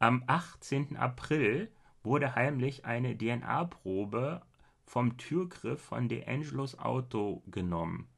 Am 0.00 0.22
18. 0.26 0.96
April 0.96 1.70
wurde 2.08 2.34
heimlich 2.34 2.86
eine 2.86 3.16
DNA-Probe 3.16 4.40
vom 4.82 5.18
Türgriff 5.18 5.82
von 5.82 6.08
D'Angelos 6.08 6.78
Auto 6.78 7.42
genommen. 7.50 8.08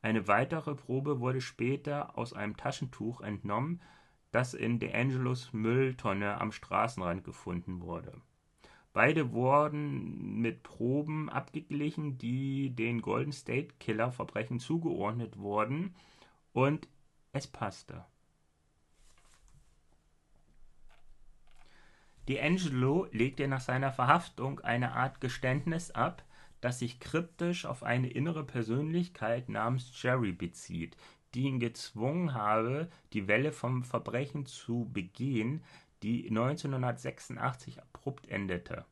Eine 0.00 0.26
weitere 0.28 0.74
Probe 0.74 1.20
wurde 1.20 1.42
später 1.42 2.16
aus 2.16 2.32
einem 2.32 2.56
Taschentuch 2.56 3.20
entnommen, 3.20 3.82
das 4.30 4.54
in 4.54 4.80
D'Angelos 4.80 5.50
Mülltonne 5.52 6.40
am 6.40 6.52
Straßenrand 6.52 7.22
gefunden 7.22 7.82
wurde. 7.82 8.18
Beide 8.94 9.32
wurden 9.32 10.40
mit 10.40 10.62
Proben 10.62 11.28
abgeglichen, 11.28 12.16
die 12.16 12.70
den 12.70 13.02
Golden 13.02 13.32
State 13.32 13.74
Killer 13.78 14.10
Verbrechen 14.10 14.58
zugeordnet 14.58 15.38
wurden, 15.38 15.94
und 16.54 16.88
es 17.32 17.46
passte. 17.46 18.06
D'Angelo 22.28 23.08
legte 23.10 23.48
nach 23.48 23.62
seiner 23.62 23.90
Verhaftung 23.90 24.60
eine 24.60 24.92
Art 24.92 25.20
Geständnis 25.20 25.90
ab, 25.90 26.22
das 26.60 26.80
sich 26.80 27.00
kryptisch 27.00 27.64
auf 27.64 27.82
eine 27.82 28.10
innere 28.10 28.44
Persönlichkeit 28.44 29.48
namens 29.48 29.90
Jerry 30.02 30.32
bezieht, 30.32 30.96
die 31.34 31.42
ihn 31.42 31.58
gezwungen 31.58 32.34
habe, 32.34 32.88
die 33.14 33.28
Welle 33.28 33.52
vom 33.52 33.82
Verbrechen 33.82 34.44
zu 34.44 34.90
begehen, 34.92 35.62
die 36.02 36.28
1986 36.28 37.80
abrupt 37.80 38.28
endete. 38.28 38.84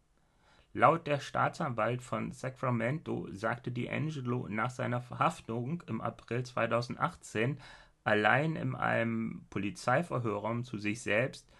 Laut 0.73 1.07
der 1.07 1.21
Staatsanwalt 1.21 2.03
von 2.03 2.33
Sacramento 2.33 3.29
sagte 3.33 3.71
D'Angelo 3.71 4.49
nach 4.49 4.71
seiner 4.71 5.01
Verhaftung 5.01 5.83
im 5.87 6.01
April 6.01 6.45
2018 6.45 7.59
allein 8.05 8.57
in 8.57 8.75
einem 8.75 9.47
Polizeiverhörraum 9.51 10.65
zu 10.65 10.79
sich 10.79 11.03
selbst, 11.03 11.51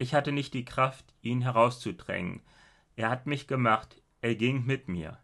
ich 0.00 0.14
hatte 0.14 0.32
nicht 0.32 0.54
die 0.54 0.64
Kraft, 0.64 1.12
ihn 1.20 1.42
herauszudrängen. 1.42 2.40
Er 2.96 3.10
hat 3.10 3.26
mich 3.26 3.46
gemacht, 3.46 4.00
er 4.22 4.34
ging 4.34 4.64
mit 4.64 4.88
mir. 4.88 5.18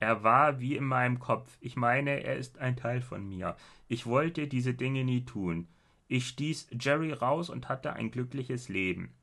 Er 0.00 0.24
war 0.24 0.58
wie 0.58 0.74
in 0.74 0.82
meinem 0.82 1.20
Kopf. 1.20 1.58
Ich 1.60 1.76
meine, 1.76 2.24
er 2.24 2.34
ist 2.36 2.58
ein 2.58 2.76
Teil 2.76 3.00
von 3.00 3.24
mir. 3.28 3.56
Ich 3.86 4.04
wollte 4.04 4.48
diese 4.48 4.74
Dinge 4.74 5.04
nie 5.04 5.24
tun. 5.24 5.68
Ich 6.08 6.26
stieß 6.26 6.70
Jerry 6.72 7.12
raus 7.12 7.50
und 7.50 7.68
hatte 7.68 7.92
ein 7.92 8.10
glückliches 8.10 8.68
Leben. 8.68 9.14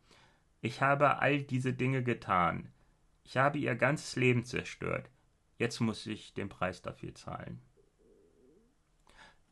Ich 0.61 0.81
habe 0.81 1.19
all 1.19 1.41
diese 1.41 1.73
Dinge 1.73 2.01
getan. 2.01 2.71
Ich 3.25 3.35
habe 3.35 3.57
ihr 3.57 3.75
ganzes 3.75 4.15
Leben 4.15 4.45
zerstört. 4.45 5.09
Jetzt 5.57 5.81
muss 5.81 6.07
ich 6.07 6.33
den 6.33 6.47
Preis 6.47 6.81
dafür 6.81 7.13
zahlen. 7.13 7.59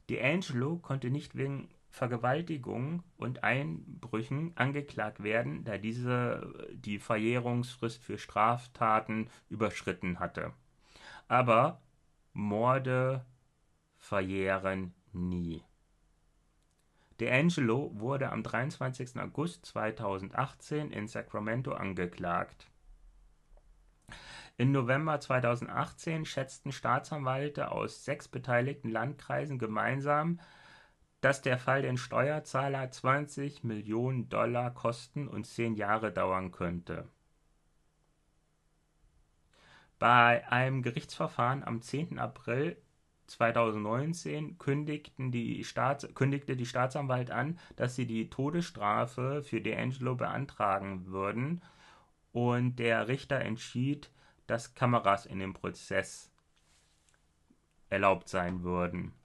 D'Angelo 0.09 0.79
konnte 0.79 1.09
nicht 1.09 1.35
wegen 1.35 1.67
Vergewaltigung 1.97 3.03
und 3.17 3.43
Einbrüchen 3.43 4.55
angeklagt 4.55 5.23
werden, 5.23 5.63
da 5.65 5.77
diese 5.77 6.69
die 6.71 6.99
Verjährungsfrist 6.99 8.03
für 8.03 8.17
Straftaten 8.17 9.29
überschritten 9.49 10.19
hatte. 10.19 10.53
Aber 11.27 11.81
Morde 12.33 13.25
verjähren 13.97 14.93
nie. 15.11 15.63
D'Angelo 17.19 17.89
wurde 17.99 18.31
am 18.31 18.43
23. 18.43 19.19
August 19.19 19.65
2018 19.65 20.91
in 20.91 21.07
Sacramento 21.07 21.73
angeklagt. 21.73 22.69
Im 24.57 24.71
November 24.71 25.19
2018 25.19 26.25
schätzten 26.25 26.71
Staatsanwälte 26.71 27.71
aus 27.71 28.05
sechs 28.05 28.27
beteiligten 28.27 28.89
Landkreisen 28.89 29.57
gemeinsam, 29.57 30.39
dass 31.21 31.41
der 31.41 31.57
Fall 31.57 31.81
den 31.81 31.97
Steuerzahler 31.97 32.91
20 32.91 33.63
Millionen 33.63 34.29
Dollar 34.29 34.73
kosten 34.73 35.27
und 35.27 35.45
zehn 35.45 35.75
Jahre 35.75 36.11
dauern 36.11 36.51
könnte. 36.51 37.07
Bei 39.99 40.47
einem 40.51 40.83
Gerichtsverfahren 40.83 41.63
am 41.63 41.81
10. 41.81 42.19
April 42.19 42.77
2019 43.25 44.57
kündigten 44.57 45.31
die 45.31 45.63
Staats 45.63 46.07
kündigte 46.13 46.55
die 46.55 46.65
Staatsanwalt 46.65 47.31
an, 47.31 47.59
dass 47.75 47.95
sie 47.95 48.05
die 48.05 48.29
Todesstrafe 48.29 49.43
für 49.43 49.57
D'Angelo 49.57 50.15
beantragen 50.15 51.07
würden, 51.07 51.61
und 52.31 52.75
der 52.75 53.07
Richter 53.07 53.39
entschied, 53.39 54.11
dass 54.45 54.75
Kameras 54.75 55.25
in 55.25 55.39
dem 55.39 55.53
Prozess 55.53 56.31
erlaubt 57.89 58.29
sein 58.29 58.61
würden. 58.61 59.16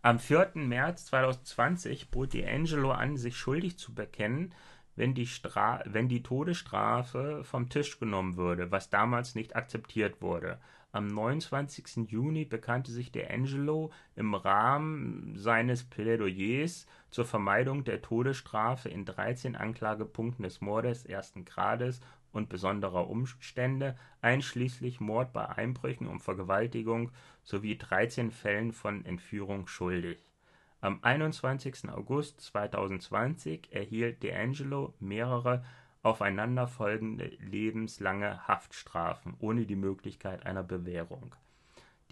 Am 0.00 0.20
4. 0.20 0.52
März 0.54 1.06
2020 1.06 2.10
bot 2.12 2.32
D'Angelo 2.32 2.92
an, 2.92 3.16
sich 3.16 3.36
schuldig 3.36 3.78
zu 3.78 3.94
bekennen, 3.94 4.54
wenn 4.94 5.12
die, 5.12 5.26
Stra 5.26 5.82
wenn 5.86 6.08
die 6.08 6.22
Todesstrafe 6.22 7.42
vom 7.42 7.68
Tisch 7.68 7.98
genommen 7.98 8.36
würde, 8.36 8.70
was 8.70 8.90
damals 8.90 9.34
nicht 9.34 9.56
akzeptiert 9.56 10.22
wurde. 10.22 10.60
Am 10.92 11.08
29. 11.08 12.10
Juni 12.10 12.44
bekannte 12.44 12.92
sich 12.92 13.10
D'Angelo 13.10 13.90
im 14.14 14.34
Rahmen 14.34 15.34
seines 15.36 15.82
Plädoyers 15.82 16.86
zur 17.10 17.24
Vermeidung 17.24 17.82
der 17.82 18.00
Todesstrafe 18.00 18.88
in 18.88 19.04
13 19.04 19.56
Anklagepunkten 19.56 20.44
des 20.44 20.60
Mordes 20.60 21.06
ersten 21.06 21.44
Grades 21.44 22.00
und 22.38 22.48
besonderer 22.48 23.10
Umstände, 23.10 23.98
einschließlich 24.22 25.00
Mord 25.00 25.34
bei 25.34 25.46
Einbrüchen 25.46 26.06
und 26.06 26.20
Vergewaltigung 26.20 27.10
sowie 27.42 27.76
13 27.76 28.30
Fällen 28.30 28.72
von 28.72 29.04
Entführung 29.04 29.66
schuldig. 29.66 30.18
Am 30.80 31.00
21. 31.02 31.90
August 31.90 32.40
2020 32.40 33.72
erhielt 33.72 34.22
D'Angelo 34.22 34.94
mehrere 35.00 35.64
aufeinanderfolgende 36.02 37.26
lebenslange 37.40 38.46
Haftstrafen 38.46 39.34
ohne 39.40 39.66
die 39.66 39.76
Möglichkeit 39.76 40.46
einer 40.46 40.62
Bewährung. 40.62 41.34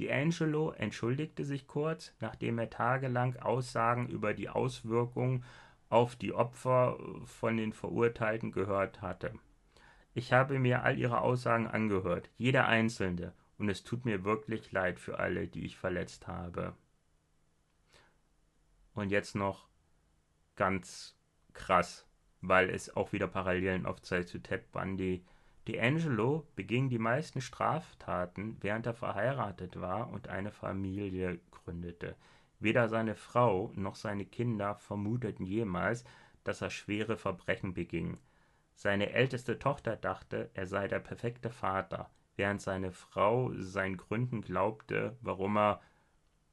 D'Angelo 0.00 0.72
entschuldigte 0.72 1.44
sich 1.44 1.68
kurz, 1.68 2.12
nachdem 2.20 2.58
er 2.58 2.68
tagelang 2.68 3.36
Aussagen 3.36 4.08
über 4.08 4.34
die 4.34 4.48
Auswirkungen 4.48 5.44
auf 5.88 6.16
die 6.16 6.32
Opfer 6.32 6.98
von 7.24 7.56
den 7.56 7.72
Verurteilten 7.72 8.50
gehört 8.50 9.00
hatte 9.00 9.32
ich 10.16 10.32
habe 10.32 10.58
mir 10.58 10.82
all 10.82 10.98
ihre 10.98 11.20
Aussagen 11.20 11.66
angehört, 11.66 12.30
jeder 12.38 12.66
einzelne, 12.66 13.34
und 13.58 13.68
es 13.68 13.84
tut 13.84 14.06
mir 14.06 14.24
wirklich 14.24 14.72
leid 14.72 14.98
für 14.98 15.18
alle, 15.18 15.46
die 15.46 15.66
ich 15.66 15.76
verletzt 15.76 16.26
habe. 16.26 16.74
Und 18.94 19.10
jetzt 19.10 19.34
noch 19.34 19.68
ganz 20.54 21.18
krass, 21.52 22.06
weil 22.40 22.70
es 22.70 22.96
auch 22.96 23.12
wieder 23.12 23.28
Parallelen 23.28 23.84
aufzeigt 23.84 24.30
zu 24.30 24.38
Ted 24.38 24.72
Bundy. 24.72 25.22
D'Angelo 25.68 26.44
beging 26.54 26.88
die 26.88 26.98
meisten 26.98 27.42
Straftaten, 27.42 28.56
während 28.62 28.86
er 28.86 28.94
verheiratet 28.94 29.78
war 29.82 30.08
und 30.08 30.28
eine 30.28 30.50
Familie 30.50 31.40
gründete. 31.50 32.16
Weder 32.58 32.88
seine 32.88 33.16
Frau 33.16 33.70
noch 33.74 33.96
seine 33.96 34.24
Kinder 34.24 34.76
vermuteten 34.76 35.44
jemals, 35.44 36.04
dass 36.42 36.62
er 36.62 36.70
schwere 36.70 37.18
Verbrechen 37.18 37.74
beging. 37.74 38.16
Seine 38.76 39.12
älteste 39.14 39.58
Tochter 39.58 39.96
dachte, 39.96 40.50
er 40.52 40.66
sei 40.66 40.86
der 40.86 41.00
perfekte 41.00 41.48
Vater, 41.48 42.10
während 42.36 42.60
seine 42.60 42.92
Frau 42.92 43.50
seinen 43.56 43.96
Gründen 43.96 44.42
glaubte, 44.42 45.16
warum 45.22 45.56
er 45.56 45.80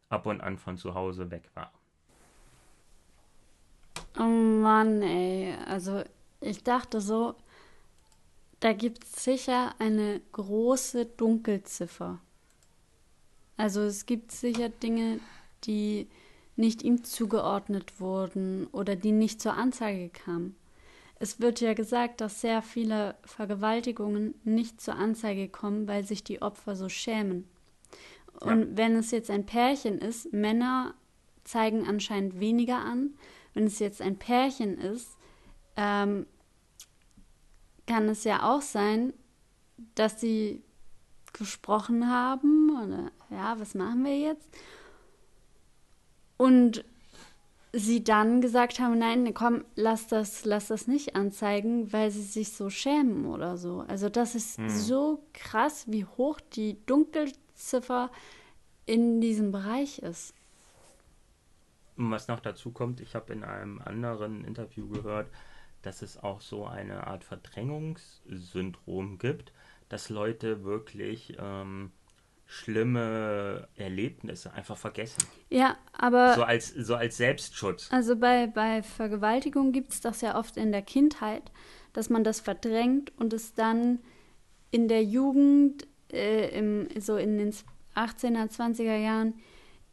ab 0.08 0.26
und 0.26 0.40
an 0.40 0.58
von 0.58 0.78
zu 0.78 0.96
Hause 0.96 1.32
weg 1.32 1.52
war. 1.54 1.74
Oh 4.18 4.24
Mann, 4.24 5.02
ey. 5.02 5.54
Also 5.68 6.04
ich 6.40 6.64
dachte 6.64 7.02
so, 7.02 7.36
da 8.62 8.72
gibt 8.72 9.04
es 9.04 9.26
sicher 9.26 9.76
eine 9.80 10.22
große 10.32 11.06
Dunkelziffer. 11.06 12.20
Also 13.58 13.82
es 13.82 14.06
gibt 14.06 14.32
sicher 14.32 14.70
Dinge, 14.70 15.20
die 15.66 16.08
nicht 16.56 16.84
ihm 16.84 17.04
zugeordnet 17.04 18.00
wurden 18.00 18.68
oder 18.68 18.96
die 18.96 19.12
nicht 19.12 19.42
zur 19.42 19.56
Anzeige 19.56 20.08
kamen. 20.10 20.56
Es 21.24 21.40
wird 21.40 21.62
ja 21.62 21.74
gesagt, 21.74 22.20
dass 22.20 22.42
sehr 22.42 22.62
viele 22.62 23.16
Vergewaltigungen 23.24 24.36
nicht 24.44 24.82
zur 24.82 24.96
Anzeige 24.96 25.48
kommen, 25.48 25.88
weil 25.88 26.04
sich 26.04 26.26
die 26.26 26.42
Opfer 26.42 26.76
so 26.76 26.90
schämen. 26.90 27.48
Und 28.42 28.60
ja. 28.60 28.68
wenn 28.72 28.98
es 28.98 29.12
jetzt 29.12 29.30
ein 29.30 29.46
Pärchen 29.46 30.00
ist, 30.00 30.34
Männer 30.34 30.96
zeigen 31.46 31.88
anscheinend 31.88 32.42
weniger 32.42 32.80
an. 32.80 33.12
Wenn 33.54 33.64
es 33.68 33.80
jetzt 33.80 34.02
ein 34.02 34.20
Pärchen 34.20 34.78
ist, 34.78 35.16
ähm, 35.78 36.26
kann 37.88 38.10
es 38.10 38.26
ja 38.26 38.54
auch 38.54 38.62
sein, 38.62 39.14
dass 39.96 40.20
sie 40.20 40.62
gesprochen 41.32 42.12
haben 42.12 42.70
oder 42.84 43.12
ja, 43.30 43.58
was 43.62 43.76
machen 43.76 44.04
wir 44.04 44.20
jetzt? 44.20 44.50
Und 46.36 46.84
sie 47.74 48.04
dann 48.04 48.40
gesagt 48.40 48.80
haben, 48.80 49.00
nein, 49.00 49.34
komm, 49.34 49.66
lass 49.76 50.08
das, 50.08 50.46
lass 50.46 50.68
das 50.68 50.88
nicht 50.88 51.16
anzeigen, 51.16 51.92
weil 51.92 52.12
sie 52.12 52.22
sich 52.22 52.54
so 52.54 52.70
schämen 52.70 53.26
oder 53.26 53.58
so. 53.58 53.84
Also 53.88 54.10
das 54.10 54.36
ist 54.36 54.60
hm. 54.60 54.70
so 54.70 55.24
krass, 55.34 55.86
wie 55.88 56.06
hoch 56.06 56.40
die 56.40 56.78
Dunkelziffer 56.86 58.12
in 58.86 59.22
diesem 59.22 59.52
Bereich 59.52 60.00
ist. 60.00 60.36
Und 61.98 62.12
was 62.12 62.28
noch 62.28 62.40
dazu 62.40 62.72
kommt, 62.72 63.02
ich 63.02 63.16
habe 63.16 63.34
in 63.34 63.44
einem 63.44 63.82
anderen 63.82 64.46
Interview 64.46 64.88
gehört, 64.88 65.28
dass 65.82 66.02
es 66.02 66.22
auch 66.22 66.42
so 66.42 66.66
eine 66.66 67.08
Art 67.08 67.24
Verdrängungssyndrom 67.24 69.18
gibt, 69.18 69.52
dass 69.90 70.10
Leute 70.10 70.64
wirklich 70.64 71.38
ähm, 71.40 71.92
schlimme 72.46 73.68
Erlebnisse 73.76 74.54
einfach 74.54 74.78
vergessen. 74.78 75.24
Ja, 75.50 75.78
aber. 75.94 76.36
So 76.36 76.44
als, 76.44 76.70
so 76.70 76.96
als 76.96 77.18
Selbstschutz. 77.18 77.90
Also 77.92 78.16
bei, 78.16 78.48
bei 78.48 78.84
Vergewaltigung 78.84 79.72
gibt 79.72 79.92
es 79.92 80.02
das 80.02 80.22
ja 80.22 80.38
oft 80.38 80.58
in 80.58 80.72
der 80.72 80.82
Kindheit, 80.82 81.52
dass 81.94 82.10
man 82.10 82.24
das 82.24 82.40
verdrängt 82.40 83.12
und 83.18 83.34
es 83.34 83.54
dann 83.54 84.00
in 84.72 84.88
der 84.88 85.04
Jugend, 85.04 85.88
äh, 86.12 86.58
im, 86.58 86.88
so 87.00 87.18
in 87.18 87.38
den 87.38 87.52
18er, 87.96 88.50
20er 88.50 88.98
Jahren, 88.98 89.36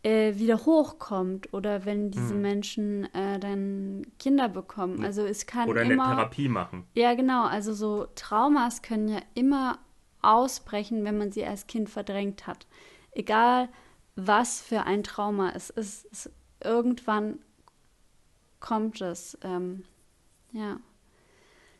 äh, 0.02 0.36
wieder 0.36 0.64
hochkommt 0.64 1.52
oder 1.52 1.84
wenn 1.84 2.10
diese 2.10 2.30
Hm. 2.34 2.40
Menschen 2.40 3.14
äh, 3.14 3.38
dann 3.38 4.06
Kinder 4.18 4.48
bekommen. 4.48 5.04
Also 5.04 5.26
es 5.26 5.44
kann 5.44 5.68
Oder 5.68 5.82
eine 5.82 5.92
immer. 5.92 6.06
Therapie 6.06 6.48
machen. 6.48 6.86
Ja, 6.94 7.14
genau. 7.14 7.44
Also 7.44 7.74
so 7.74 8.06
Traumas 8.14 8.80
können 8.80 9.08
ja 9.08 9.20
immer 9.34 9.78
ausbrechen, 10.22 11.04
wenn 11.04 11.18
man 11.18 11.32
sie 11.32 11.44
als 11.44 11.66
Kind 11.66 11.90
verdrängt 11.90 12.46
hat. 12.46 12.66
Egal, 13.12 13.68
was 14.16 14.60
für 14.60 14.82
ein 14.82 15.02
Trauma 15.02 15.50
es 15.50 15.70
ist, 15.70 16.06
es, 16.10 16.30
irgendwann 16.62 17.38
kommt 18.60 19.00
es. 19.00 19.38
Ähm, 19.42 19.84
ja. 20.52 20.78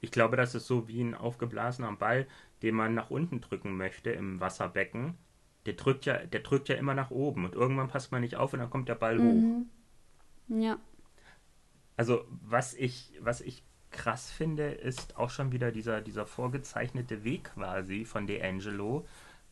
Ich 0.00 0.10
glaube, 0.10 0.36
das 0.36 0.54
ist 0.54 0.66
so 0.66 0.88
wie 0.88 1.02
ein 1.02 1.14
aufgeblasener 1.14 1.92
Ball, 1.92 2.26
den 2.62 2.74
man 2.74 2.94
nach 2.94 3.10
unten 3.10 3.40
drücken 3.40 3.76
möchte 3.76 4.10
im 4.10 4.40
Wasserbecken. 4.40 5.16
Der 5.66 5.74
drückt 5.74 6.06
ja, 6.06 6.16
der 6.18 6.40
drückt 6.40 6.68
ja 6.68 6.76
immer 6.76 6.94
nach 6.94 7.10
oben 7.10 7.44
und 7.44 7.54
irgendwann 7.54 7.88
passt 7.88 8.12
man 8.12 8.22
nicht 8.22 8.36
auf 8.36 8.52
und 8.54 8.60
dann 8.60 8.70
kommt 8.70 8.88
der 8.88 8.94
Ball 8.94 9.18
hoch. 9.18 9.22
Mhm. 9.22 9.68
Ja. 10.48 10.78
Also 11.96 12.24
was 12.30 12.72
ich, 12.72 13.12
was 13.20 13.42
ich 13.42 13.62
krass 14.00 14.30
finde, 14.30 14.70
ist 14.70 15.18
auch 15.18 15.28
schon 15.28 15.52
wieder 15.52 15.72
dieser, 15.72 16.00
dieser 16.00 16.24
vorgezeichnete 16.24 17.22
Weg 17.22 17.52
quasi 17.54 18.06
von 18.06 18.26
D'Angelo. 18.26 19.04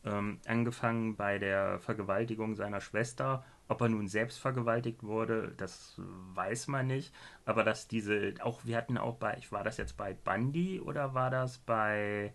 Ähm, 0.03 0.39
angefangen 0.47 1.15
bei 1.15 1.37
der 1.37 1.77
Vergewaltigung 1.77 2.55
seiner 2.55 2.81
Schwester. 2.81 3.45
Ob 3.67 3.81
er 3.81 3.89
nun 3.89 4.07
selbst 4.07 4.39
vergewaltigt 4.39 5.03
wurde, 5.03 5.53
das 5.57 5.93
weiß 6.33 6.67
man 6.67 6.87
nicht. 6.87 7.13
Aber 7.45 7.63
dass 7.63 7.87
diese, 7.87 8.33
auch 8.41 8.65
wir 8.65 8.77
hatten 8.77 8.97
auch 8.97 9.17
bei, 9.17 9.39
war 9.51 9.63
das 9.63 9.77
jetzt 9.77 9.97
bei 9.97 10.15
Bundy 10.15 10.79
oder 10.79 11.13
war 11.13 11.29
das 11.29 11.59
bei, 11.59 12.33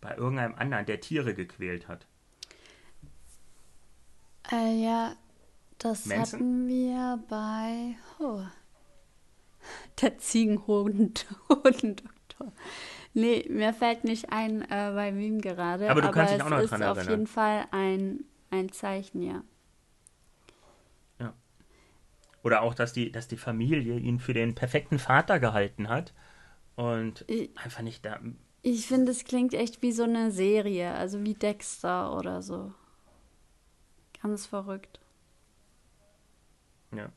bei 0.00 0.16
irgendeinem 0.16 0.56
anderen, 0.56 0.84
der 0.86 1.00
Tiere 1.00 1.34
gequält 1.34 1.86
hat? 1.86 2.08
Äh, 4.50 4.82
ja, 4.82 5.14
das 5.78 6.06
Manson? 6.06 6.40
hatten 6.40 6.66
wir 6.66 7.22
bei 7.28 7.94
oh, 8.18 8.42
der 10.02 10.18
Ziegenhodendoktor. 10.18 12.52
Nee, 13.16 13.46
mir 13.48 13.72
fällt 13.72 14.02
nicht 14.02 14.32
ein, 14.32 14.62
äh, 14.62 14.90
bei 14.92 15.14
wem 15.14 15.40
gerade. 15.40 15.88
Aber 15.88 16.02
du 16.02 16.10
kannst 16.10 16.32
dich 16.32 16.40
es 16.40 16.44
auch 16.44 16.50
noch 16.50 16.58
ist 16.58 16.70
dran 16.72 16.82
auf 16.82 16.96
erinnern. 16.96 17.10
jeden 17.12 17.26
Fall 17.28 17.64
ein, 17.70 18.24
ein 18.50 18.72
Zeichen, 18.72 19.22
ja. 19.22 19.44
Oder 22.42 22.60
auch, 22.62 22.74
dass 22.74 22.92
die, 22.92 23.10
dass 23.10 23.26
die 23.26 23.38
Familie 23.38 23.98
ihn 23.98 24.20
für 24.20 24.34
den 24.34 24.54
perfekten 24.54 24.98
Vater 24.98 25.40
gehalten 25.40 25.88
hat 25.88 26.12
und 26.76 27.24
Ich- 27.28 27.56
einfach 27.56 27.80
nicht 27.82 28.04
da. 28.04 28.20
Ich 28.60 28.86
finde, 28.86 29.12
es 29.12 29.24
klingt 29.24 29.54
echt 29.54 29.80
wie 29.80 29.92
so 29.92 30.02
eine 30.02 30.30
Serie, 30.30 30.92
also 30.92 31.22
wie 31.24 31.32
Dexter 31.34 32.16
oder 32.18 32.42
so. 32.42 32.72
Ganz 34.22 34.44
verrückt. 34.46 35.00
Ja. 36.94 37.10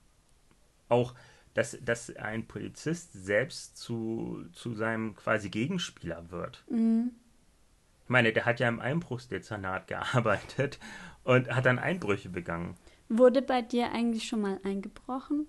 Auch, 0.89 1.13
dass, 1.57 1.75
dass 1.81 2.15
ein 2.17 2.45
Polizist 2.45 3.13
selbst 3.13 3.77
zu, 3.77 4.45
zu 4.53 4.75
seinem 4.75 5.15
quasi 5.15 5.49
Gegenspieler 5.49 6.29
wird. 6.29 6.63
Mhm. 6.69 7.15
Ich 8.03 8.09
meine, 8.09 8.31
der 8.31 8.45
hat 8.45 8.59
ja 8.59 8.67
im 8.69 8.79
Einbruchsdezernat 8.79 9.87
gearbeitet 9.87 10.77
und 11.23 11.49
hat 11.49 11.65
dann 11.65 11.79
Einbrüche 11.79 12.29
begangen. 12.29 12.77
Wurde 13.09 13.41
bei 13.41 13.63
dir 13.63 13.91
eigentlich 13.91 14.27
schon 14.27 14.41
mal 14.41 14.59
eingebrochen? 14.63 15.47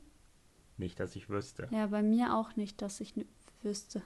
Nicht, 0.78 0.98
dass 0.98 1.14
ich 1.14 1.28
wüsste. 1.28 1.68
Ja, 1.72 1.88
bei 1.88 2.02
mir 2.02 2.34
auch 2.34 2.56
nicht, 2.56 2.80
dass 2.80 3.00
ich 3.02 3.12
wüsste. 3.62 4.00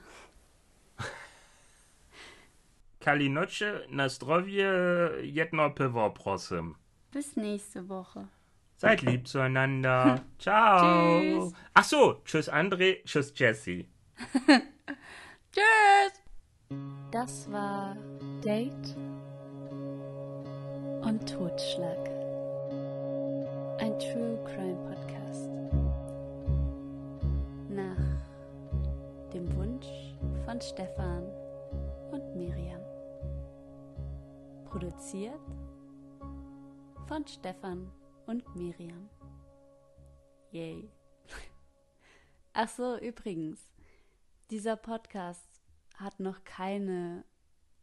Kalinoche, 2.99 3.87
Nastrovje, 3.89 5.21
jedno 5.23 5.69
pivo, 5.69 6.09
prosim. 6.09 6.75
Bis 7.11 7.37
nächste 7.37 7.87
Woche. 7.87 8.27
Seid 8.77 9.01
lieb 9.01 9.27
zueinander. 9.27 10.21
Ciao. 10.39 11.19
Tschüss. 11.19 11.53
Ach 11.73 11.83
so, 11.83 12.21
tschüss 12.25 12.51
André, 12.51 13.03
tschüss 13.05 13.33
Jesse. 13.35 13.85
Tschüss! 15.51 16.23
Das 17.11 17.51
war 17.51 17.95
Date 18.43 18.95
und 21.01 21.29
Totschlag. 21.29 22.09
Ein 23.79 23.97
True 23.99 24.39
Crime 24.45 24.77
Podcast. 24.87 25.49
Nach 27.69 29.31
dem 29.33 29.55
Wunsch 29.55 29.87
von 30.45 30.59
Stefan 30.59 31.23
und 32.11 32.35
Miriam. 32.35 32.81
Produziert 34.65 35.39
von 37.07 37.27
Stefan 37.27 37.91
und 38.25 38.55
Miriam. 38.55 39.09
Yay. 40.51 40.89
Ach 42.53 42.69
so, 42.69 42.97
übrigens. 42.97 43.59
Dieser 44.51 44.75
Podcast 44.75 45.61
hat 45.95 46.19
noch 46.19 46.43
keine 46.43 47.25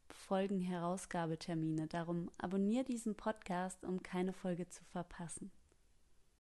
Folgenherausgabetermine. 0.09 1.87
Darum 1.89 2.31
abonniere 2.39 2.85
diesen 2.85 3.17
Podcast, 3.17 3.85
um 3.85 4.03
keine 4.03 4.33
Folge 4.33 4.69
zu 4.69 4.85
verpassen. 4.85 5.51